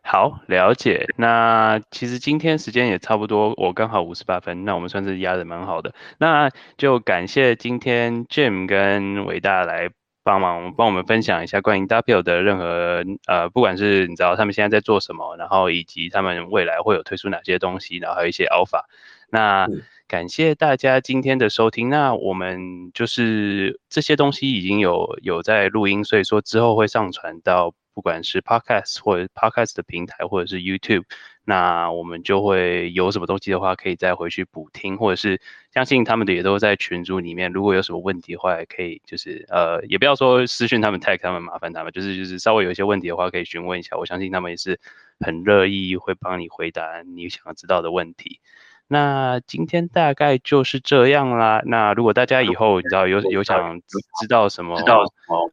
[0.02, 1.08] 好，了解。
[1.18, 5.94] 那其实今天时间也差不多，我刚好五十八分，那我们算是压的蛮好的。
[6.18, 9.90] 那就感谢今天 Jim 跟伟大来
[10.30, 18.84] 帮忙帮我们分享一下关于 W 的任何呃，不管是你知道他们现在在做什么，然后以及他们未来会有推出哪些东西，然后还有一些 Alpha。
[19.32, 19.68] 那
[20.08, 21.90] 感谢大家今天的收听。
[21.90, 27.74] 那我们就是这些东西已经有有在录音，所以说之后会上传到。
[27.92, 31.04] 不管是 podcast 或者 podcast 的平台，或者是 YouTube，
[31.46, 35.42] 那我们就会有什么东西的话，可以再回去补听，或者是
[35.74, 37.52] 相信他们的也都在群组里面。
[37.52, 43.98] 如果有什么问题的话，也可以就是呃，也不要说私讯他们 tag 他们，麻烦他们，就是就是稍微有一些问题的话，可以询问一下。
[43.98, 44.80] 我相信他们也是
[45.20, 48.40] 很乐意会帮你回答你想要知道的问题。
[48.88, 51.62] 那今天大概就是这样啦。
[51.66, 53.80] 那如果大家以后你知道有有想
[54.20, 55.52] 知道什么，知道什么。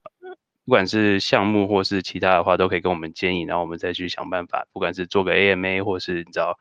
[0.66, 4.66] 不管是项目或是其他的话，都可以跟我们建议，然后我们再去想办法。
[4.72, 6.58] 不管是做个 AMA，或是你知道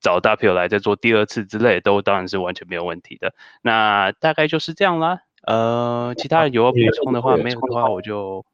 [0.00, 3.34] 找大朋友来再做第二次之类，都当然是完全没有问题的。
[3.62, 5.18] 那大概就是这样啦。
[5.42, 8.44] 呃，其他人有要补充的话，没有的话我就